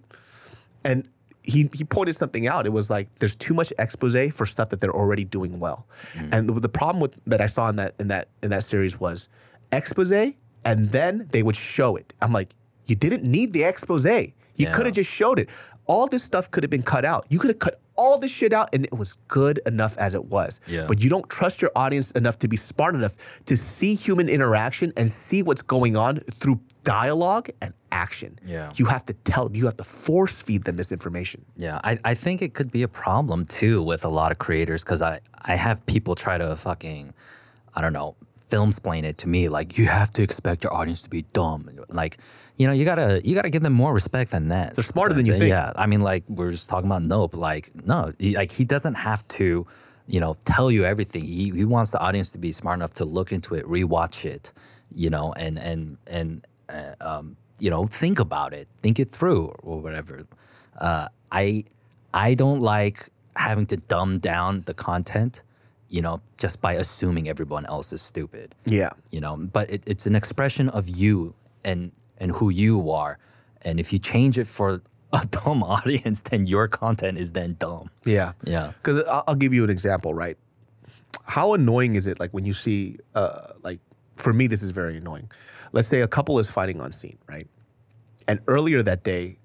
[0.83, 1.07] And
[1.43, 2.65] he he pointed something out.
[2.65, 5.85] It was like there's too much expose for stuff that they're already doing well.
[6.13, 6.29] Mm.
[6.31, 8.99] And the, the problem with that I saw in that in that in that series
[8.99, 9.29] was
[9.71, 10.11] expose
[10.65, 12.13] and then they would show it.
[12.21, 14.05] I'm like, you didn't need the expose.
[14.55, 14.73] You Yeah.
[14.73, 15.49] could have just showed it.
[15.85, 17.25] All this stuff could have been cut out.
[17.29, 20.25] You could have cut all this shit out and it was good enough as it
[20.25, 20.61] was.
[20.67, 20.85] Yeah.
[20.87, 24.93] But you don't trust your audience enough to be smart enough to see human interaction
[24.97, 28.39] and see what's going on through dialogue and action.
[28.45, 28.71] Yeah.
[28.75, 31.45] You have to tell them, you have to force feed them this information.
[31.57, 34.83] Yeah, I, I think it could be a problem too with a lot of creators
[34.83, 37.13] because I, I have people try to fucking,
[37.75, 38.15] I don't know,
[38.47, 41.69] film explain it to me like you have to expect your audience to be dumb.
[41.89, 42.17] Like,
[42.57, 44.75] you know, you gotta you gotta give them more respect than that.
[44.75, 45.49] They're smarter than you think.
[45.49, 47.35] Yeah, I mean, like we're just talking about Nope.
[47.35, 49.65] Like, no, he, like he doesn't have to,
[50.07, 51.23] you know, tell you everything.
[51.23, 54.51] He he wants the audience to be smart enough to look into it, rewatch it,
[54.91, 59.55] you know, and and and uh, um, you know, think about it, think it through,
[59.63, 60.25] or whatever.
[60.77, 61.65] Uh, I
[62.13, 65.41] I don't like having to dumb down the content,
[65.89, 68.53] you know, just by assuming everyone else is stupid.
[68.65, 68.91] Yeah.
[69.09, 71.33] You know, but it, it's an expression of you
[71.63, 71.91] and
[72.23, 73.19] and who you are.
[73.63, 77.91] And if you change it for a dumb audience, then your content is then dumb.
[78.05, 78.31] Yeah.
[78.45, 78.71] Yeah.
[78.77, 80.37] Because I'll, I'll give you an example, right?
[81.25, 83.79] How annoying is it, like when you see, uh, like,
[84.15, 85.29] for me, this is very annoying.
[85.73, 87.47] Let's say a couple is fighting on scene, right?
[88.25, 89.37] And earlier that day,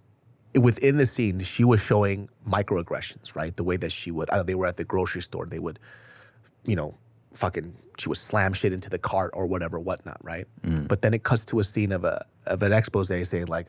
[0.55, 3.57] within the scene, she was showing microaggressions, right?
[3.57, 5.59] The way that she would, I don't know, they were at the grocery store, they
[5.59, 5.81] would,
[6.65, 6.95] you know,
[7.35, 10.47] fucking, she would slam shit into the cart or whatever, whatnot, right?
[10.63, 10.89] Mm.
[10.89, 13.67] But then it cuts to a scene of a of an expose saying like,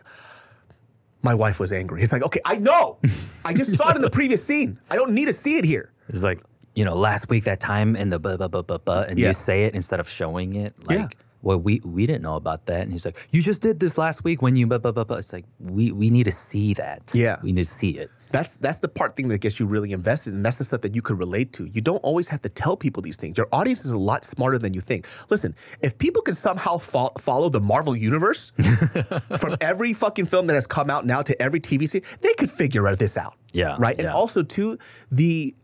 [1.21, 2.01] my wife was angry.
[2.01, 2.97] It's like, okay, I know.
[3.43, 4.79] I just saw it in the previous scene.
[4.89, 5.91] I don't need to see it here.
[6.07, 6.39] It's like,
[6.75, 9.27] you know, last week that time in the blah blah blah blah blah, and Yeah.
[9.29, 10.73] you say it instead of showing it.
[10.87, 11.07] Like, Yeah.
[11.41, 14.23] well, we we didn't know about that, and he's like, you just did this last
[14.23, 15.17] week when you blah blah blah blah.
[15.17, 17.11] It's like we we need to see that.
[17.13, 17.37] Yeah.
[17.43, 18.09] we need to see it.
[18.31, 20.95] That's that's the part thing that gets you really invested, and that's the stuff that
[20.95, 21.65] you could relate to.
[21.65, 23.37] You don't always have to tell people these things.
[23.37, 25.07] Your audience is a lot smarter than you think.
[25.29, 28.51] Listen, if people can somehow fo- follow the Marvel universe
[29.39, 32.49] from every fucking film that has come out now to every TV series, they could
[32.49, 33.35] figure this out.
[33.51, 33.97] Yeah, Right.
[33.97, 34.77] And also too,
[35.11, 35.55] the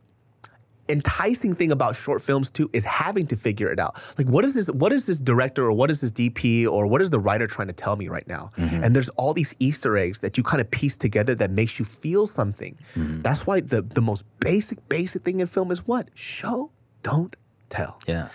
[0.88, 3.96] enticing thing about short films too is having to figure it out.
[4.18, 7.02] Like what is this what is this director or what is this DP or what
[7.02, 8.50] is the writer trying to tell me right now?
[8.58, 11.86] And there's all these Easter eggs that you kind of piece together that makes you
[11.86, 12.78] feel something.
[12.96, 16.10] That's why the the most basic basic thing in film is what?
[16.14, 16.72] Show,
[17.04, 17.36] don't
[17.70, 18.00] tell.
[18.08, 18.30] Yeah.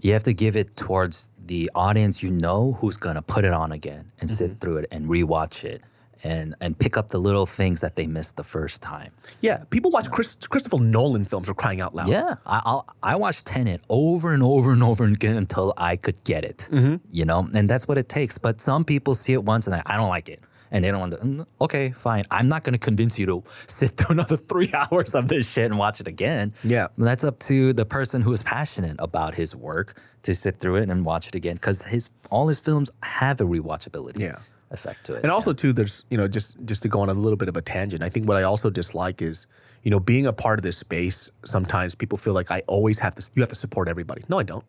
[0.00, 3.72] You have to give it towards the audience you know who's gonna put it on
[3.72, 4.36] again and Mm-hmm.
[4.36, 5.80] sit through it and rewatch it
[6.24, 9.12] and and pick up the little things that they missed the first time.
[9.40, 12.08] Yeah, people watch Chris, Christopher Nolan films are crying out loud.
[12.08, 16.22] Yeah, I I'll, I watched Tenet over and over and over again until I could
[16.24, 16.68] get it.
[17.10, 18.38] You know, and that's what it takes.
[18.38, 20.40] But some people see it once and I, I don't like it.
[20.70, 21.18] And they don't want to.
[21.20, 22.24] "Mm, Okay, fine.
[22.30, 25.64] I'm not going to convince you to sit through another three hours of this shit
[25.64, 26.52] and watch it again.
[26.62, 26.88] Yeah.
[26.98, 30.90] that's up to the person who is passionate about his work to sit through it
[30.90, 34.36] and watch it again because his all his films have a rewatchability Yeah.
[34.70, 35.22] Effect to it.
[35.22, 37.56] And also too, there's you know just just to go on a little bit of
[37.56, 38.02] a tangent.
[38.02, 39.46] I think what I also dislike is
[39.82, 41.30] you know being a part of this space.
[41.44, 43.30] Sometimes people feel like I always have to.
[43.34, 44.24] You have to support everybody.
[44.28, 44.64] No, I don't.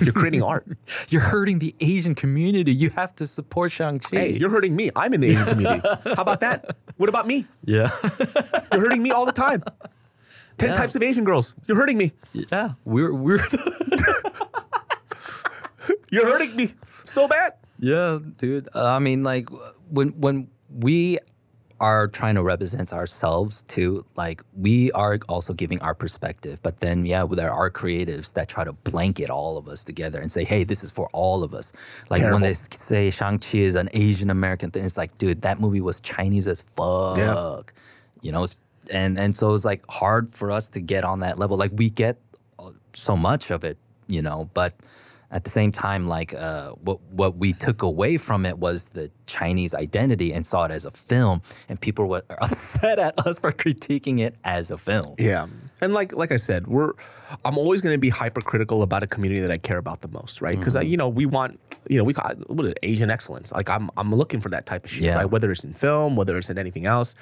[0.00, 0.66] You're creating art.
[1.08, 2.72] You're hurting the Asian community.
[2.74, 4.16] You have to support Shang-Chi.
[4.18, 4.90] Hey, you're hurting me.
[4.96, 5.88] I'm in the Asian community.
[6.16, 6.76] How about that?
[6.96, 7.46] What about me?
[7.64, 7.88] yeah.
[8.72, 9.62] You're hurting me all the time.
[10.56, 11.54] Ten types of Asian girls.
[11.68, 12.10] You're hurting me.
[12.32, 12.72] yeah.
[12.84, 13.38] We're, we're,
[16.10, 16.70] You're hurting me
[17.04, 17.52] so bad.
[17.78, 18.68] Yeah, dude.
[18.74, 19.48] I mean, like
[19.90, 21.18] when when we
[21.80, 26.60] are trying to represent ourselves too, like we are also giving our perspective.
[26.62, 30.30] But then, yeah, there are creatives that try to blanket all of us together and
[30.30, 31.72] say, "Hey, this is for all of us."
[32.10, 35.60] Like when they say Shang Chi is an Asian American thing, it's like, dude, that
[35.60, 37.18] movie was Chinese as fuck.
[37.18, 37.60] Yeah.
[38.22, 38.46] You know,
[38.90, 41.56] and and so it's like hard for us to get on that level.
[41.56, 42.18] Like we get
[42.58, 44.74] uh, so much of it, you know, but
[45.30, 49.10] at the same time, like uh, what what we took away from it was the
[49.26, 53.52] Chinese identity and saw it as a film, and people were upset at us for
[53.52, 55.14] critiquing it as a film.
[55.18, 55.46] Yeah.
[55.82, 56.92] And like like I said, we're
[57.44, 60.40] I'm always going to be hypercritical about a community that I care about the most,
[60.40, 60.58] right?
[60.58, 63.52] Because you know we want you know we call what is it, Asian excellence.
[63.52, 65.16] Like I'm I'm looking for that type of shit, Yeah.
[65.16, 65.30] right?
[65.30, 67.14] Whether it's in film, whether it's in anything else,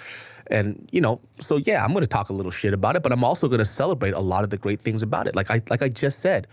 [0.48, 3.10] and you know, so yeah, I'm going to talk a little shit about it, but
[3.12, 5.34] I'm also going to celebrate a lot of the great things about it.
[5.34, 6.46] Like I like I just said,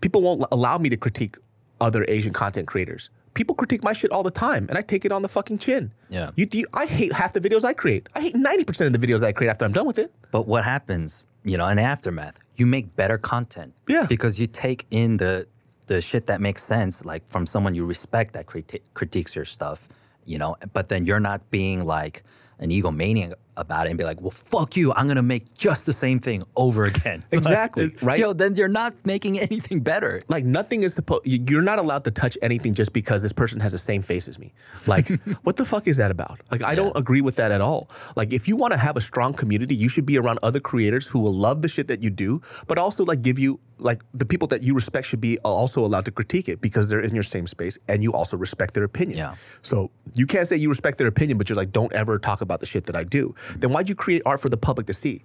[0.00, 1.36] people won't allow me to critique
[1.80, 3.10] other Asian content creators.
[3.34, 5.92] People critique my shit all the time, and I take it on the fucking chin.
[6.08, 6.30] Yeah.
[6.34, 8.08] You, you I hate half the videos I create.
[8.14, 10.12] I hate ninety percent of the videos I create after I'm done with it.
[10.32, 13.72] But what happens, you know, in aftermath, you make better content.
[13.88, 14.06] Yeah.
[14.08, 15.46] Because you take in the
[15.86, 19.88] the shit that makes sense, like from someone you respect that criti- critiques your stuff,
[20.24, 20.56] you know.
[20.72, 22.22] But then you're not being like
[22.58, 25.92] an egomaniac about it and be like, well, fuck you, I'm gonna make just the
[25.92, 27.24] same thing over again.
[27.32, 28.18] Exactly, Like, right?
[28.18, 30.20] Yo, then you're not making anything better.
[30.28, 33.72] like nothing is supposed you're not allowed to touch anything just because this person has
[33.72, 34.52] the same face as me
[34.86, 35.08] like
[35.42, 38.32] what the fuck is that about like i don't agree with that at all like
[38.32, 41.18] if you want to have a strong community you should be around other creators who
[41.18, 44.46] will love the shit that you do but also like give you like the people
[44.48, 47.46] that you respect should be also allowed to critique it because they're in your same
[47.46, 49.34] space and you also respect their opinion Yeah.
[49.62, 52.60] so you can't say you respect their opinion but you're like don't ever talk about
[52.60, 55.24] the shit that i do then why'd you create art for the public to see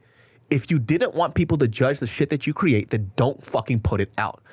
[0.50, 3.80] if you didn't want people to judge the shit that you create, then don't fucking
[3.80, 4.44] put it out.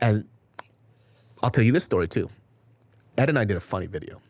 [0.00, 0.24] And
[1.42, 2.30] I'll tell you this story too.
[3.18, 4.22] Ed and I did a funny video.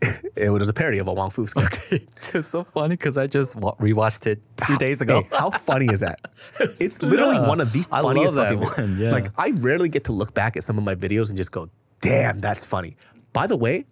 [0.02, 1.92] it was a parody of a Wong Fu sketch.
[1.92, 5.22] it's so funny because I just wa- rewatched it two days ago.
[5.30, 6.20] Hey, how funny is that?
[6.58, 7.48] It's literally Yeah.
[7.48, 9.10] one of the I love funniest that fucking one, yeah.
[9.10, 11.68] Like I rarely get to look back at some of my videos and just go,
[12.00, 12.96] "Damn, that's funny."
[13.34, 13.84] By the way,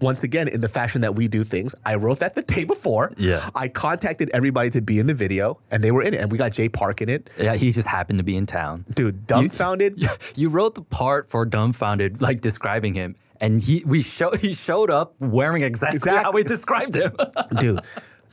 [0.00, 3.12] once again, in the fashion that we do things, I wrote that the day before.
[3.16, 3.48] Yeah.
[3.54, 6.38] I contacted everybody to be in the video, and they were in it, and we
[6.38, 7.30] got Jay Park in it.
[7.38, 8.84] Yeah, he just happened to be in town.
[8.92, 10.08] Dude, Dumbfoundead.
[10.36, 14.90] You wrote the part for Dumbfoundead, like describing him, and he we show he showed
[14.90, 17.12] up wearing exactly, how we described him.
[17.58, 17.80] dude.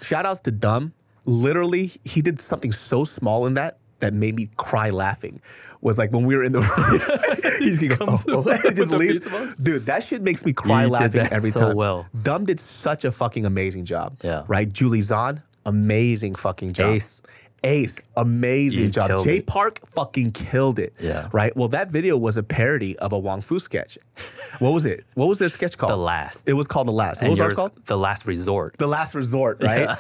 [0.02, 0.94] Shout outs to Dumb.
[1.26, 5.42] Literally, he did something so small in that that made me cry laughing.
[5.82, 6.60] Was like when we were in the
[7.52, 9.28] room, he just goes, oh, oh, just leaves.
[9.56, 11.76] Dude, that shit makes me cry did laughing that every so time.
[11.76, 12.08] well.
[12.22, 14.18] Dumb did such a fucking amazing job.
[14.24, 14.44] Yeah.
[14.48, 14.72] Right?
[14.72, 16.96] Julie Zhan, amazing fucking job.
[16.96, 17.22] Ace.
[17.64, 19.24] Ace, amazing You job.
[19.24, 19.48] Jay it.
[19.48, 20.94] Park fucking killed it.
[21.00, 21.28] Yeah.
[21.32, 21.56] Right?
[21.56, 23.98] Well, that video was a parody of a Wong Fu sketch.
[24.60, 25.06] What was it?
[25.14, 25.92] What was their sketch called?
[25.92, 26.50] The Last.
[26.50, 27.18] It was called The Last.
[27.22, 27.86] What and was ours yours, called?
[27.86, 28.76] the last resort.
[28.80, 29.96] the last resort, right?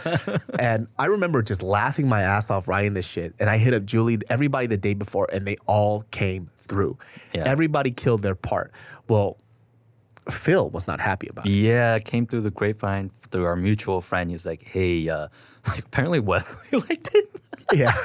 [0.59, 3.35] and I remember just laughing my ass off writing this shit.
[3.39, 6.97] And I hit up Julie, everybody the day before, and they all came through.
[7.35, 7.43] Yeah.
[7.45, 8.71] Everybody killed their part.
[9.07, 9.37] Well,
[10.31, 11.51] Phil was not happy about it.
[11.51, 14.29] Yeah, came through the grapevine through our mutual friend.
[14.29, 15.27] He was like, "Hey, uh,
[15.67, 17.29] like apparently Wesley liked it."
[17.73, 17.91] Yeah.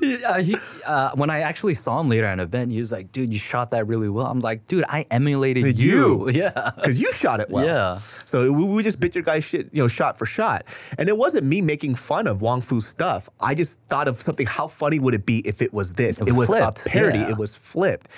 [0.00, 0.56] He- uh, he,
[0.86, 3.38] uh, when I actually saw him later at an event, he was like, "Dude, you
[3.38, 6.28] shot that really well." I'm like, "Dude, I emulated you." You.
[6.34, 6.70] Yeah.
[6.76, 7.64] Because you shot it well.
[7.66, 7.98] Yeah.
[8.24, 10.64] So we, we just bit your guy's shit, you know, shot for shot.
[10.98, 13.28] And it wasn't me making fun of Wong Fu's stuff.
[13.40, 16.20] I just thought of something, how funny would it be if it was this?
[16.20, 17.18] It was flipped, a parody.
[17.18, 17.30] yeah.
[17.30, 18.08] It was flipped.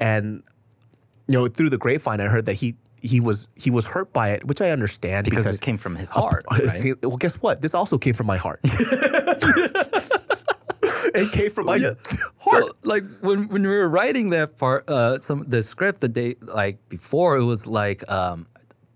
[0.00, 0.42] And
[1.28, 4.30] you know, through the grapevine, I heard that he he was he was hurt by
[4.30, 6.94] it, which I understand Because it came from his heart, right?
[7.02, 7.62] Well, guess what?
[7.62, 8.60] This also came from my heart.
[11.14, 11.98] it came from my heart.
[12.48, 16.36] So, like when when we were writing that part, uh, some the script the day
[16.42, 18.46] like before, it was like um,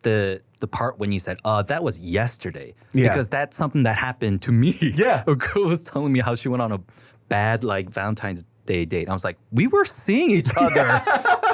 [0.03, 3.09] the the part when you said, "Uh, that was yesterday," Yeah.
[3.09, 4.77] because that's something that happened to me.
[4.95, 5.25] Yeah.
[5.27, 6.81] a girl was telling me how she went on a
[7.29, 9.09] bad like Valentine's Day date.
[9.09, 11.03] I was like, "We were seeing each other,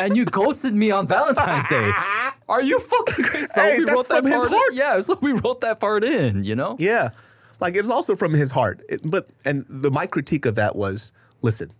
[0.00, 1.92] and you ghosted me on Valentine's Day."
[2.48, 3.46] Are you fucking crazy?
[3.46, 4.48] So Hey, we wrote that his part.
[4.50, 4.72] heart.
[4.72, 4.78] In.
[4.78, 6.44] Yeah, so we wrote that part in.
[6.44, 6.76] You know.
[6.78, 7.10] Yeah.
[7.58, 8.82] Like it's also from his heart.
[8.88, 11.72] It- but and the my critique of that was, listen,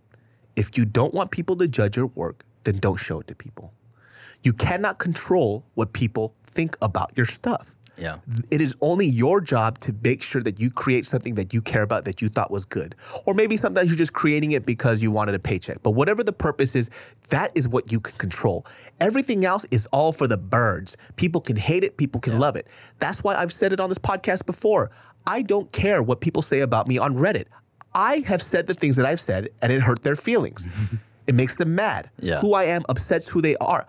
[0.57, 3.73] if you don't want people to judge your work, then don't show it to people.
[4.43, 7.76] You cannot control what people think about your stuff.
[7.97, 8.19] Yeah.
[8.51, 11.83] It is only your job to make sure that you create something that you care
[11.83, 12.95] about that you thought was good.
[13.25, 15.83] Or maybe sometimes you're just creating it because you wanted a paycheck.
[15.83, 16.91] But whatever the purpose is,
[17.29, 18.67] that is what you can control.
[19.01, 20.97] Everything else is all for the birds.
[21.17, 22.67] People can hate it, people can love it.
[22.99, 24.91] That's why I've said it on this podcast before.
[25.27, 27.47] I don't care what people say about me on Reddit.
[27.95, 30.95] I have said the things that I've said and it hurt their feelings.
[31.27, 32.11] it makes them mad.
[32.21, 32.41] Yeah.
[32.41, 33.87] Who I am upsets who they are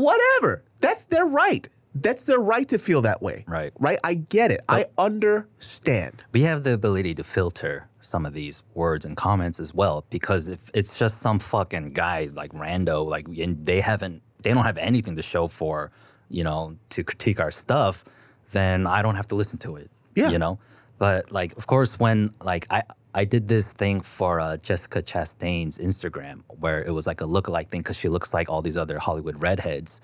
[0.00, 0.64] whatever.
[0.80, 1.68] That's their right.
[1.94, 3.44] That's their right to feel that way.
[3.46, 3.72] Right.
[3.78, 3.98] Right?
[4.02, 4.62] I get it.
[4.68, 6.24] I understand.
[6.32, 10.48] we have the ability to filter some of these words and comments as well because
[10.48, 14.76] if it's just some fucking guy like rando like and they haven't they don't have
[14.76, 15.90] anything to show for
[16.28, 18.04] you know to critique our stuff
[18.52, 20.28] then i don't have to listen to it Yeah.
[20.28, 20.58] you know
[20.98, 22.82] but like of course when like i
[23.16, 27.68] I did this thing for uh, Jessica Chastain's Instagram where it was like a lookalike
[27.68, 30.00] thing because she looks like all these other Hollywood redheads.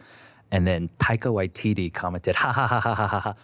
[0.53, 3.35] And then Taika Waititi commented, ha ha ha ha ha ha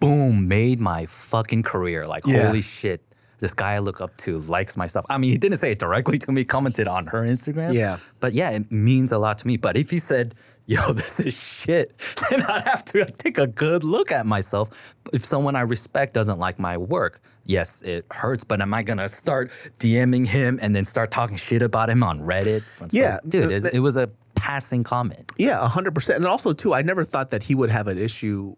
[0.00, 2.06] boom, made my fucking career.
[2.06, 2.46] Like, Yeah.
[2.46, 3.02] holy shit,
[3.38, 5.04] this guy I look up to likes my stuff.
[5.10, 7.74] I mean, he didn't say it directly to me, commented on her Instagram.
[7.74, 7.98] Yeah.
[8.18, 9.56] But yeah, it means a lot to me.
[9.56, 10.34] But if he said,
[10.66, 11.98] yo, this is shit,
[12.30, 14.94] then I'd have to take a good look at myself.
[15.12, 19.08] If someone I respect doesn't like my work, yes, it hurts, but am I gonna
[19.08, 22.62] start DMing him and then start talking shit about him on Reddit?
[22.92, 24.08] Yeah, dude, th- it, it was a
[24.40, 25.30] passing comment.
[25.36, 26.16] Yeah, hundred percent.
[26.16, 28.56] And also too, I never thought that he would have an issue.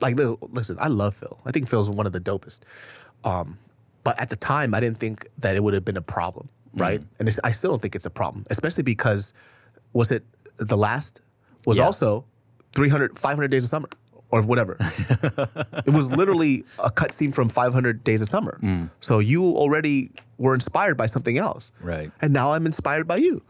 [0.00, 1.38] Like, listen, I love Phil.
[1.46, 2.60] I think Phil's one of the dopest.
[3.22, 3.58] Um,
[4.02, 7.00] but at the time, I didn't think that it would have been a problem, right?
[7.18, 9.32] And it's, I still don't think it's a problem, especially because
[9.92, 10.24] was it
[10.58, 11.20] the last
[11.64, 11.84] was Yeah.
[11.84, 12.24] also
[12.74, 13.88] 300, 500 days of summer
[14.34, 14.76] or whatever.
[15.86, 18.58] it was literally a cut scene from 500 Days of Summer.
[18.62, 18.90] Mm.
[19.00, 21.70] So you already were inspired by something else.
[21.80, 22.10] Right.
[22.20, 23.42] And now I'm inspired by you.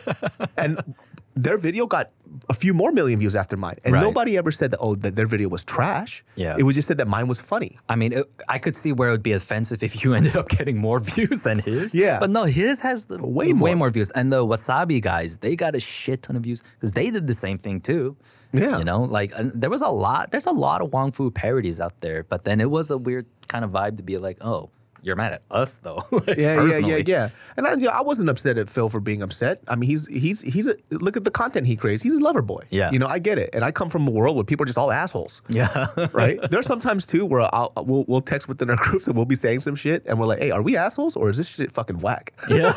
[0.56, 0.94] and
[1.34, 2.10] their video got
[2.48, 3.76] a few more million views after mine.
[3.84, 4.02] And Right.
[4.02, 6.24] nobody ever said that, oh, that their video was trash.
[6.34, 6.56] Yeah.
[6.58, 7.76] It was just said that mine was funny.
[7.90, 10.48] I mean, it, I could see where it would be offensive if you ended up
[10.48, 11.94] getting more views than his.
[11.94, 12.18] Yeah.
[12.20, 13.76] But no, his has the, Way way more.
[13.76, 14.10] more views.
[14.12, 17.34] And the Wasabi guys, they got a shit ton of views because they did the
[17.34, 18.16] same thing too.
[18.52, 18.78] Yeah.
[18.78, 22.00] You know, like there was a lot, there's a lot of Wong Fu parodies out
[22.00, 24.70] there, but then it was a weird kind of vibe to be like, oh,
[25.02, 26.02] you're mad at us though.
[26.12, 27.28] Like, Yeah, yeah, yeah, yeah.
[27.56, 29.60] And I, yeah, I wasn't upset at Phil for being upset.
[29.66, 32.02] I mean, he's he's he's a look at the content he creates.
[32.02, 32.60] He's a lover boy.
[32.70, 32.90] Yeah.
[32.92, 33.50] you know, I get it.
[33.52, 35.42] And I come from a world where people are just all assholes.
[35.48, 35.86] Yeah.
[36.12, 36.38] right?
[36.50, 39.60] There's sometimes too where I'll we'll, we'll text within our groups and we'll be saying
[39.60, 42.32] some shit and we're like, "Hey, are we assholes or is this shit fucking whack?"
[42.48, 42.72] yeah.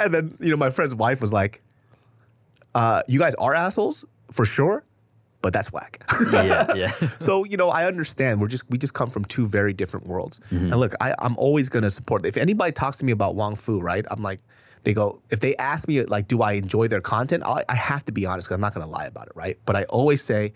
[0.00, 1.60] and then you know my friend's wife was like,
[2.74, 4.84] uh, "You guys are assholes for sure,
[5.42, 6.02] but that's whack."
[6.32, 6.74] yeah.
[6.74, 6.90] Yeah.
[7.18, 8.40] so you know I understand.
[8.40, 10.40] We're just we just come from two very different worlds.
[10.50, 10.72] Mm-hmm.
[10.72, 12.26] And look, I, I'm always gonna support.
[12.26, 14.04] If anybody talks to me about Wong Fu, right?
[14.10, 14.40] I'm like.
[14.82, 17.42] They go, if they ask me, like, do I enjoy their content?
[17.44, 19.58] I, I have to be honest because I'm not going to lie about it, right?
[19.66, 20.54] But I always say,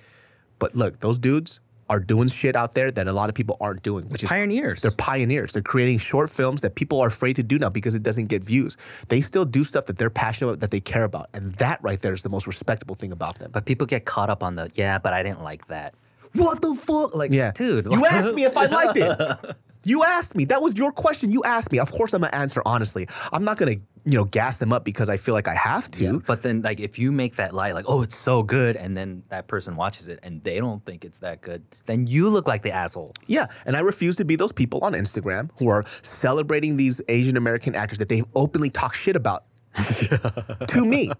[0.58, 3.82] but look, those dudes are doing shit out there that a lot of people aren't
[3.82, 4.82] doing, which is Pioneers.
[4.82, 5.52] They're pioneers.
[5.52, 8.42] They're creating short films that people are afraid to do now because it doesn't get
[8.42, 8.76] views.
[9.08, 12.00] They still do stuff that they're passionate about, that they care about, and that right
[12.00, 13.50] there is the most respectable thing about them.
[13.52, 15.94] But people get caught up on the, yeah, but I didn't like that.
[16.34, 17.14] What the fuck?
[17.14, 17.86] Like, Yeah, dude.
[17.90, 19.56] You asked me if I liked it.
[19.86, 20.44] You asked me.
[20.46, 21.30] That was your question.
[21.30, 21.78] You asked me.
[21.78, 23.06] Of course, I'm gonna answer honestly.
[23.32, 23.72] I'm not gonna,
[24.04, 26.04] you know, gas them up because I feel like I have to.
[26.04, 28.96] Yeah, But then, like, if you make that lie like, oh, it's so good, and
[28.96, 32.46] then that person watches it and they don't think it's that good, then you look
[32.48, 33.12] like the asshole.
[33.26, 37.36] Yeah, and I refuse to be those people on Instagram who are celebrating these Asian
[37.36, 41.10] American actors that they openly talk shit about to me.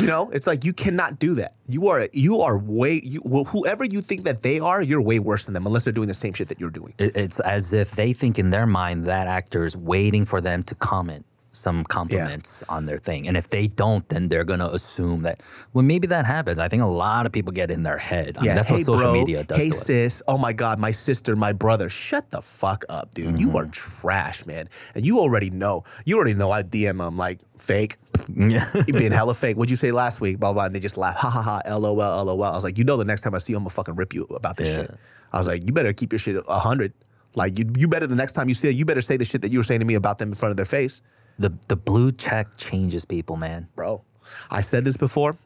[0.00, 1.54] You know, it's like you cannot do that.
[1.68, 5.18] You are you are way you, well, whoever you think that they are, you're way
[5.18, 6.94] worse than them unless they're doing the same shit that you're doing.
[6.98, 10.62] It, it's as if they think in their mind that actor is waiting for them
[10.64, 11.26] to comment
[11.56, 13.26] some compliments on their thing.
[13.28, 15.40] And if they don't, then they're gonna assume that
[15.72, 16.58] well maybe that happens.
[16.58, 18.36] I think a lot of people get in their head.
[18.38, 19.86] I mean, that's hey what social bro, media does hey to us.
[19.86, 23.38] sis, oh my god, my sister, my brother, shut the fuck up, dude.
[23.40, 23.56] You Mm-hmm.
[23.56, 25.84] are trash, man, and you already know.
[26.04, 26.50] You already know.
[26.50, 27.96] I DM them like fake.
[28.28, 28.70] Yeah.
[28.86, 29.56] you being hella fake.
[29.56, 30.38] What'd you say last week?
[30.40, 31.16] Blah blah, and they just laugh.
[31.16, 31.76] Ha ha ha.
[31.76, 31.96] LOL.
[31.96, 32.42] LOL.
[32.44, 34.12] I was like, you know, the next time I see you, I'm gonna fucking rip
[34.14, 34.76] you about this Yeah.
[34.82, 34.90] shit.
[35.32, 36.92] I was like, you better keep your shit a hundred.
[37.36, 39.42] Like you, you better the next time you see it, you better say the shit
[39.42, 41.02] that you were saying to me about them in front of their face,
[41.38, 43.68] the the blue check changes people, man.
[43.74, 44.02] bro.
[44.50, 45.36] I said this before.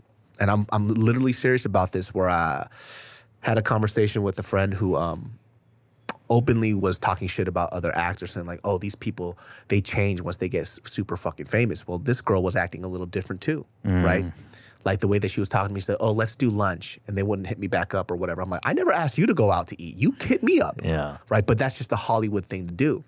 [0.40, 2.14] and I'm I'm literally serious about this.
[2.14, 2.68] Where I
[3.40, 5.38] had a conversation with a friend who um
[6.30, 10.36] openly was talking shit about other actors and like, oh, these people they change once
[10.36, 11.86] they get super fucking famous.
[11.88, 14.26] Well, this girl was acting a little different too, right?
[14.84, 17.00] Like the way that she was talking to me, she said, "Oh, let's do lunch,"
[17.06, 18.40] and they wouldn't hit me back up or whatever.
[18.42, 19.96] I'm like, I never asked you to go out to eat.
[19.96, 21.18] You hit me up, Yeah.
[21.28, 21.44] right?
[21.44, 23.02] But that's just the Hollywood thing to do.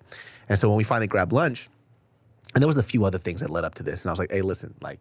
[0.49, 1.69] And so when we finally grabbed lunch,
[2.53, 4.19] and there was a few other things that led up to this, and I was
[4.19, 4.99] like, hey, listen, like,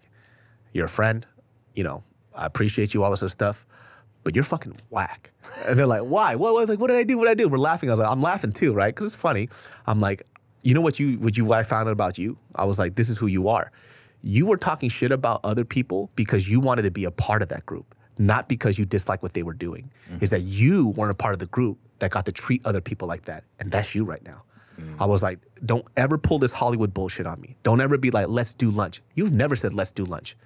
[0.72, 1.26] you're a friend,
[1.74, 3.66] you know, I appreciate you, all this other stuff,
[4.24, 5.32] but you're fucking whack.
[5.68, 6.36] And they're like, why?
[6.36, 7.18] What, what, like, what did I do?
[7.18, 7.48] What did I do?
[7.48, 7.90] We're laughing.
[7.90, 8.94] I was like, I'm laughing too, right?
[8.94, 9.48] Because it's funny.
[9.86, 10.22] I'm like,
[10.62, 12.38] you know what you what you what I found out about you?
[12.54, 13.72] I was like, this is who you are.
[14.22, 17.48] You were talking shit about other people because you wanted to be a part of
[17.48, 19.90] that group, not because you dislike what they were doing.
[20.10, 20.24] Mm-hmm.
[20.24, 23.08] Is that you weren't a part of the group that got to treat other people
[23.08, 24.42] like that, and that's you right now.
[24.98, 27.56] I was like, don't ever pull this Hollywood bullshit on me.
[27.62, 29.02] Don't ever be like, let's do lunch.
[29.14, 30.36] You've never said let's do lunch.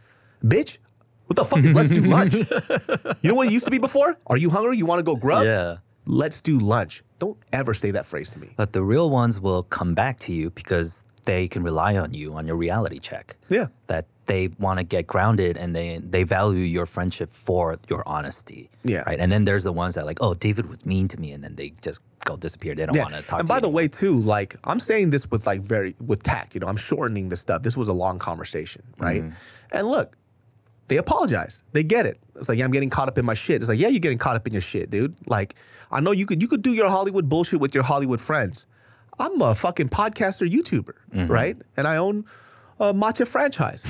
[0.43, 0.79] Bitch,
[1.27, 2.35] what the fuck is let's do lunch?
[2.35, 4.17] You know what it used to be before?
[4.27, 4.77] Are you hungry?
[4.77, 5.45] You want to go grub?
[5.45, 5.77] Yeah.
[6.07, 7.03] Let's do lunch.
[7.19, 8.53] Don't ever say that phrase to me.
[8.57, 12.35] But the real ones will come back to you because they can rely on you
[12.35, 13.37] on your reality check.
[13.49, 13.69] Yeah.
[13.87, 18.71] That they want to get grounded and they they value your friendship for your honesty.
[18.85, 19.03] Yeah.
[19.07, 19.19] Right.
[19.21, 21.57] And then there's the ones that like, oh, David was mean to me, and then
[21.57, 22.75] they just go disappear.
[22.75, 23.41] They don't want to talk.
[23.41, 23.77] And by the anymore.
[23.77, 26.55] way, too, like I'm saying this with like very with tact.
[26.55, 27.63] You know, I'm shortening the stuff.
[27.63, 29.23] This was a long conversation, right?
[29.23, 29.77] Mm-hmm.
[29.77, 30.17] And look,
[30.89, 31.63] they apologize.
[31.73, 32.19] They get it.
[32.37, 33.61] It's like, yeah, I'm getting caught up in my shit.
[33.63, 35.15] It's like, yeah, you're getting caught up in your shit, dude.
[35.29, 35.55] Like,
[35.91, 38.67] I know you could you could do your Hollywood bullshit with your Hollywood friends.
[39.19, 41.27] I'm a fucking podcaster, YouTuber, Mm-hmm.
[41.33, 41.57] right?
[41.77, 42.25] And I own
[42.81, 43.85] a matcha franchise.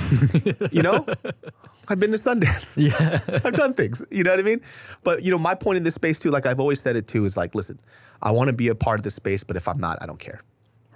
[0.71, 1.05] you know,
[1.87, 2.75] I've been to Sundance.
[2.77, 4.03] Yeah, I've done things.
[4.11, 4.61] You know what I mean?
[5.03, 7.25] But you know, my point in this space too, like I've always said it too,
[7.25, 7.79] is like, listen,
[8.21, 10.19] I want to be a part of this space, but if I'm not, I don't
[10.19, 10.41] care.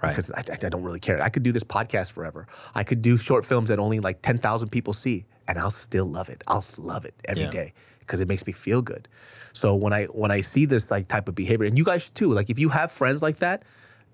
[0.02, 0.10] Right.
[0.10, 1.20] Because I, I don't really care.
[1.22, 2.46] I could do this podcast forever.
[2.74, 6.30] I could do short films that only like 10,000 people see, and I'll still love
[6.30, 6.42] it.
[6.48, 7.50] I'll love it every Yeah.
[7.50, 9.08] day because it makes me feel good.
[9.52, 12.32] So when I when I see this like type of behavior, and you guys too,
[12.32, 13.62] like if you have friends like that,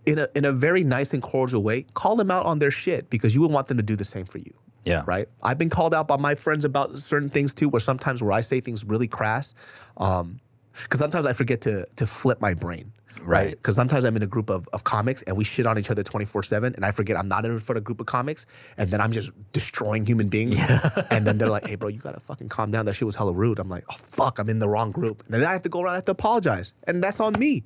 [0.06, 3.10] in a in a very nice and cordial way, call them out on their shit
[3.10, 4.52] because you would want them to do the same for you.
[4.84, 5.02] Yeah.
[5.04, 5.28] Right.
[5.42, 8.40] I've been called out by my friends about certain things too, where sometimes where I
[8.40, 9.52] say things really crass,
[9.96, 10.40] um,
[10.84, 12.92] because sometimes I forget to to flip my brain.
[13.22, 13.50] Right.
[13.50, 16.04] Because sometimes I'm in a group of, of comics and we shit on each other
[16.04, 18.46] 24 7, and I forget I'm not in front of a group of comics,
[18.76, 20.58] and then I'm just destroying human beings.
[20.58, 21.02] Yeah.
[21.10, 22.86] and then they're like, hey, bro, you gotta fucking calm down.
[22.86, 23.58] That shit was hella rude.
[23.58, 25.24] I'm like, oh, fuck, I'm in the wrong group.
[25.24, 26.72] And then I have to go around, I have to apologize.
[26.84, 27.64] And that's on me.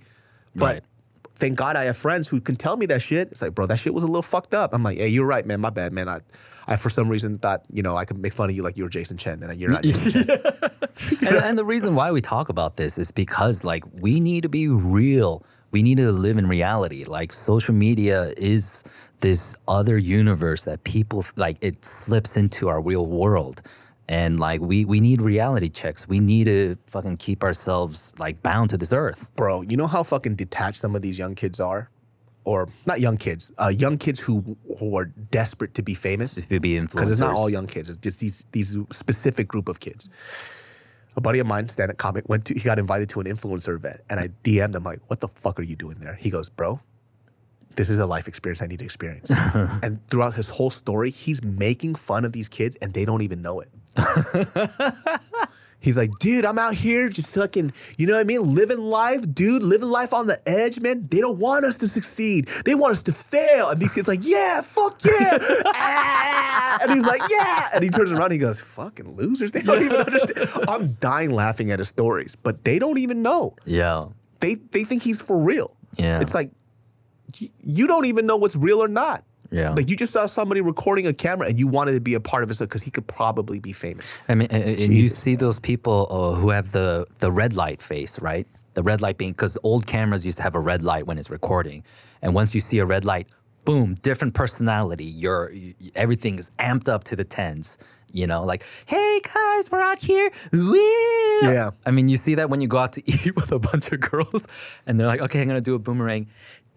[0.54, 0.82] But Right.
[1.40, 3.28] Thank God I have friends who can tell me that shit.
[3.32, 4.72] It's like, bro, that shit was a little fucked up.
[4.72, 5.60] I'm like, hey, you're right, man.
[5.60, 6.08] My bad, man.
[6.08, 6.20] I,
[6.66, 8.84] I for some reason thought, you know, I could make fun of you like you
[8.84, 10.28] were Jason Chen, and you're not Jason Chen.
[11.26, 14.48] and, and the reason why we talk about this is because like we need to
[14.48, 15.44] be real.
[15.72, 17.04] We need to live in reality.
[17.04, 18.84] Like social media is
[19.20, 23.62] this other universe that people like it slips into our real world.
[24.10, 26.08] And like we we need reality checks.
[26.08, 29.30] We need to fucking keep ourselves like bound to this earth.
[29.36, 31.90] bro, you know how fucking detached some of these young kids are?
[32.42, 36.34] Or not young kids, uh, young kids who, who are desperate to be famous.
[36.34, 36.92] To be influencers.
[36.92, 40.08] Because it's not all young kids, it's just these, these specific group of kids.
[41.16, 43.76] A buddy of mine, stand up comic, went to, he got invited to an influencer
[43.76, 44.00] event.
[44.08, 46.14] And I DM'd him, like, what the fuck are you doing there?
[46.14, 46.80] He goes, bro,
[47.76, 49.30] this is a life experience I need to experience.
[49.82, 53.42] and throughout his whole story, he's making fun of these kids and they don't even
[53.42, 53.68] know it.
[55.80, 58.54] He's like, dude, I'm out here just fucking, you know what I mean?
[58.54, 61.08] Living life, dude, living life on the edge, man.
[61.10, 62.48] They don't want us to succeed.
[62.66, 63.70] They want us to fail.
[63.70, 65.38] And these kids like, yeah, fuck yeah.
[65.66, 66.78] Ah.
[66.82, 67.70] And he's like, yeah.
[67.74, 69.52] And he turns around and he goes, fucking losers.
[69.52, 70.48] They don't even understand.
[70.68, 73.56] I'm dying laughing at his stories, but they don't even know.
[73.64, 74.06] Yeah.
[74.40, 75.74] They they think he's for real.
[75.96, 76.20] Yeah.
[76.20, 76.50] It's like,
[77.62, 79.24] you don't even know what's real or not.
[79.50, 79.70] Yeah.
[79.70, 82.44] Like you just saw somebody recording a camera and you wanted to be a part
[82.44, 84.06] of it because he could probably be famous.
[84.28, 87.82] I mean, and, and you see those people uh, who have the the red light
[87.82, 88.46] face, right?
[88.74, 91.30] The red light being because old cameras used to have a red light when it's
[91.30, 91.82] recording,
[92.22, 93.28] and once you see a red light,
[93.64, 95.04] boom, different personality.
[95.04, 97.78] You're you, everything is amped up to the tens.
[98.12, 100.32] You know, like, hey guys, we're out here.
[100.52, 100.76] Woo!
[101.42, 101.70] Yeah.
[101.86, 104.00] I mean, you see that when you go out to eat with a bunch of
[104.00, 104.46] girls,
[104.86, 106.28] and they're like, okay, I'm gonna do a boomerang.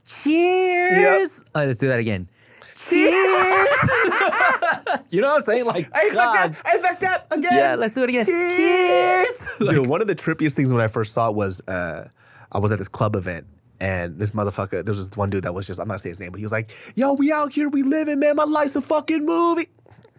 [0.05, 1.45] Cheers.
[1.55, 2.28] Uh, let's do that again.
[2.76, 3.11] Cheers.
[5.09, 5.65] you know what I'm saying?
[5.65, 6.57] Like, I God.
[6.65, 7.51] I fucked up again.
[7.53, 8.26] Yeah, let's do it again.
[8.26, 9.47] Cheers.
[9.59, 12.07] Dude, one of the trippiest things when I first saw it was uh,
[12.51, 13.45] I was at this club event
[13.80, 16.19] and this motherfucker, there was this one dude that was just, I'm not saying his
[16.19, 18.36] name, but he was like, yo, we out here, we living, man.
[18.36, 19.67] My life's a fucking movie.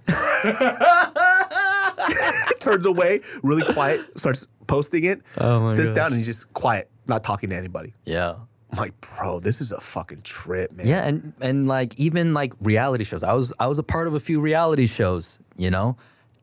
[2.60, 5.96] Turns away, really quiet, starts posting it, Oh my sits gosh.
[5.96, 7.94] down and he's just quiet, not talking to anybody.
[8.04, 8.36] Yeah.
[8.74, 10.86] I'm like, bro, this is a fucking trip, man.
[10.86, 13.22] Yeah, and and like even like reality shows.
[13.22, 15.96] I was I was a part of a few reality shows, you know,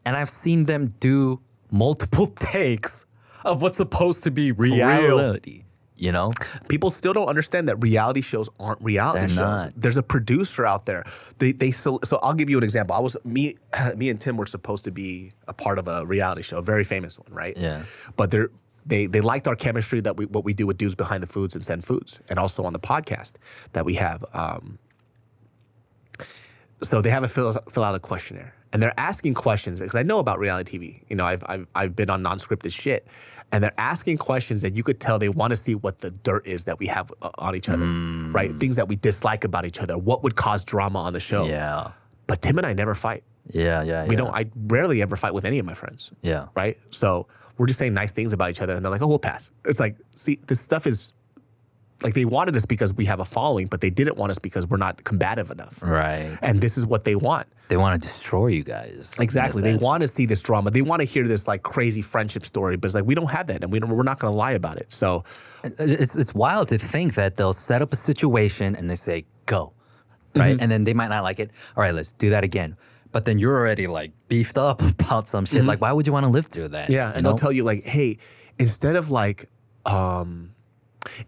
[0.06, 3.06] and I've seen them do multiple takes
[3.44, 5.64] of what's supposed to be reality.
[5.98, 6.32] You know,
[6.70, 9.38] people still don't understand that reality shows aren't reality They're shows.
[9.38, 9.74] not.
[9.76, 11.04] There's a producer out there.
[11.38, 12.96] They they so, so I'll give you an example.
[12.96, 13.58] I was me
[13.98, 16.86] me and Tim were supposed to be a part of a reality show, a very
[16.86, 17.58] famous one, right?
[17.58, 17.84] Yeah.
[18.16, 18.52] But they're
[18.86, 21.56] they they liked our chemistry that we what we do with dudes behind the foods
[21.56, 23.34] and send foods, and also on the podcast
[23.74, 24.24] that we have.
[24.34, 24.80] Um,
[26.84, 30.04] so they have a fill, fill out a questionnaire and they're asking questions because I
[30.04, 31.04] know about reality TV.
[31.10, 33.08] You know, I've, I've, I've been on non-scripted shit
[33.52, 36.48] and they're asking questions that you could tell they want to see what the dirt
[36.48, 37.86] is that we have uh, on each other,
[38.32, 38.52] right?
[38.52, 39.98] Things that we dislike about each other.
[39.98, 41.46] What would cause drama on the show?
[41.46, 41.92] Yeah.
[42.28, 43.24] But Tim and I never fight.
[43.50, 44.18] Yeah, yeah, We yeah.
[44.18, 44.34] don't.
[44.34, 46.12] I rarely ever fight with any of my friends.
[46.22, 46.48] Yeah.
[46.56, 46.78] Right.
[46.92, 47.28] So
[47.62, 49.80] we're just saying nice things about each other, and they're like, "Oh, we'll pass." It's
[49.80, 51.14] like, see, this stuff is
[52.03, 54.66] like they wanted us because we have a following, but they didn't want us because
[54.66, 55.80] we're not combative enough.
[55.84, 56.36] Right.
[56.41, 57.47] And this is what they want.
[57.68, 59.16] They want to destroy you guys.
[59.20, 59.62] Exactly.
[59.62, 60.72] They want to see this drama.
[60.72, 63.45] They want to hear this like crazy friendship story, but it's like we don't have
[63.47, 64.91] that, and we don't, we're not going to lie about it.
[64.91, 65.24] So
[65.64, 69.74] It's, it's wild to think that they'll set up a situation and they say, go,
[70.36, 70.53] right?
[70.53, 70.64] Mm-hmm.
[70.64, 71.51] And then they might not like it.
[71.78, 72.78] All right, let's do that again.
[73.12, 75.64] But then you're already like beefed up about some shit.
[75.64, 76.86] Like, why would you want to live through that?
[76.86, 76.93] Mm-hmm.
[76.93, 77.32] Yeah, and know?
[77.32, 78.18] they'll tell you like, hey,
[78.57, 79.45] instead of like,
[79.86, 80.53] um,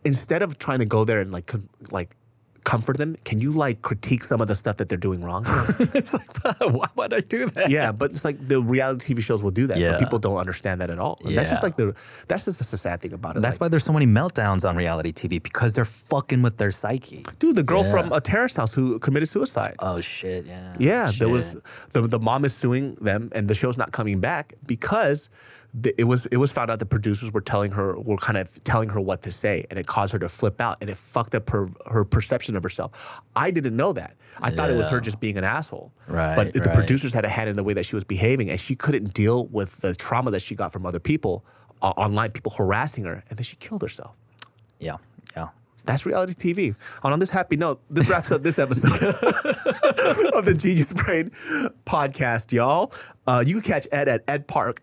[0.05, 2.15] instead of trying to go there and like, com- like
[2.64, 5.43] comfort them, can you like critique some of the stuff that they're doing wrong?
[5.80, 6.30] it's like,
[6.61, 7.70] why would I do that?
[7.70, 9.91] yeah, but it's like the reality TV shows will do that, Yeah.
[9.91, 11.20] but people don't understand that at all.
[11.26, 11.95] And That's just like the
[12.28, 13.41] that's just the sad thing about it.
[13.41, 16.72] That's like, why there's so many meltdowns on reality TV because they're fucking with their
[16.72, 17.26] psyche.
[17.39, 17.91] dude, the girl Yeah.
[17.91, 19.76] from a terrace house who committed suicide.
[19.80, 20.76] Oh shit, yeah.
[20.80, 21.57] Yeah, there was
[21.91, 25.30] the the mom is suing them, and the show's not coming back because
[25.74, 28.63] the, it was it was found out the producers were telling her were kind of
[28.63, 31.34] telling her what to say, and it caused her to flip out, and it fucked
[31.34, 33.21] up her her perception of herself.
[33.36, 34.15] I didn't know that.
[34.41, 35.91] I thought it was her just being an asshole.
[36.07, 36.76] Right, But the right.
[36.76, 39.45] producers had a hand in the way that she was behaving, and she couldn't deal
[39.47, 41.43] with the trauma that she got from other people
[41.82, 44.15] uh, online, people harassing her, and then she killed herself.
[44.80, 44.97] Yeah,
[45.36, 45.49] yeah.
[45.86, 46.76] That's reality TV.
[47.03, 48.91] And on this happy note, this wraps up this episode
[50.34, 51.32] of the Genius Brain
[51.86, 52.93] podcast, y'all.
[53.28, 54.82] Uh, you can catch Ed at Ed Park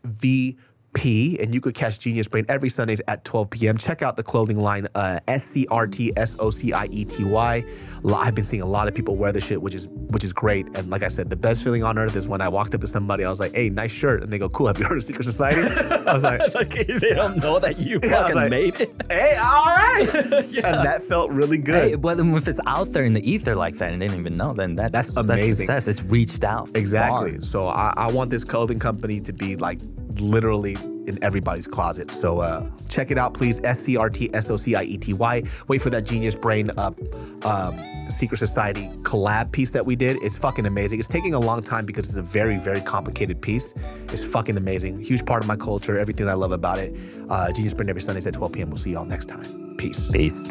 [0.94, 3.78] VP, and you could catch Genius Brain every Sundays at 12 p.m.
[3.78, 7.04] Check out the clothing line, uh, S C R T S O C I E
[7.04, 7.64] T Y.
[8.02, 10.32] Lo- I've been seeing a lot of people wear this shit, which is which is
[10.32, 10.66] great.
[10.74, 12.86] And like I said, the best feeling on earth is when I walked up to
[12.86, 14.66] somebody, I was like, "Hey, nice shirt," and they go, "Cool.
[14.68, 18.00] Have you heard of Secret Society?" I was like, like they don't know that you
[18.02, 18.94] Yeah, I fucking like, made it.
[19.08, 21.90] "Hey, all right," and that felt really good.
[21.90, 24.36] Hey, but if it's out there in the ether like that and they don't even
[24.36, 25.54] know, then that's That's amazing.
[25.66, 25.88] success.
[25.88, 26.68] It's reached out.
[26.74, 27.32] Exactly.
[27.32, 27.42] far.
[27.42, 29.80] So I, I want this clothing company to be like
[30.18, 32.12] literally in everybody's closet.
[32.12, 33.60] So uh, check it out, please.
[33.64, 35.42] S C R T S O C I E T Y.
[35.68, 36.98] Wait for that Genius Brain up.
[37.44, 40.22] Um, Secret Society collab piece that we did.
[40.22, 40.98] It's fucking amazing.
[40.98, 43.74] It's taking a long time because it's a very, very complicated piece.
[44.08, 45.00] It's fucking amazing.
[45.00, 46.96] Huge part of my culture, everything I love about it.
[47.28, 48.70] Uh, Genius Brain every Sundays at 12 p.m.
[48.70, 49.76] We'll see y'all next time.
[49.76, 50.10] Peace.
[50.10, 50.50] Peace.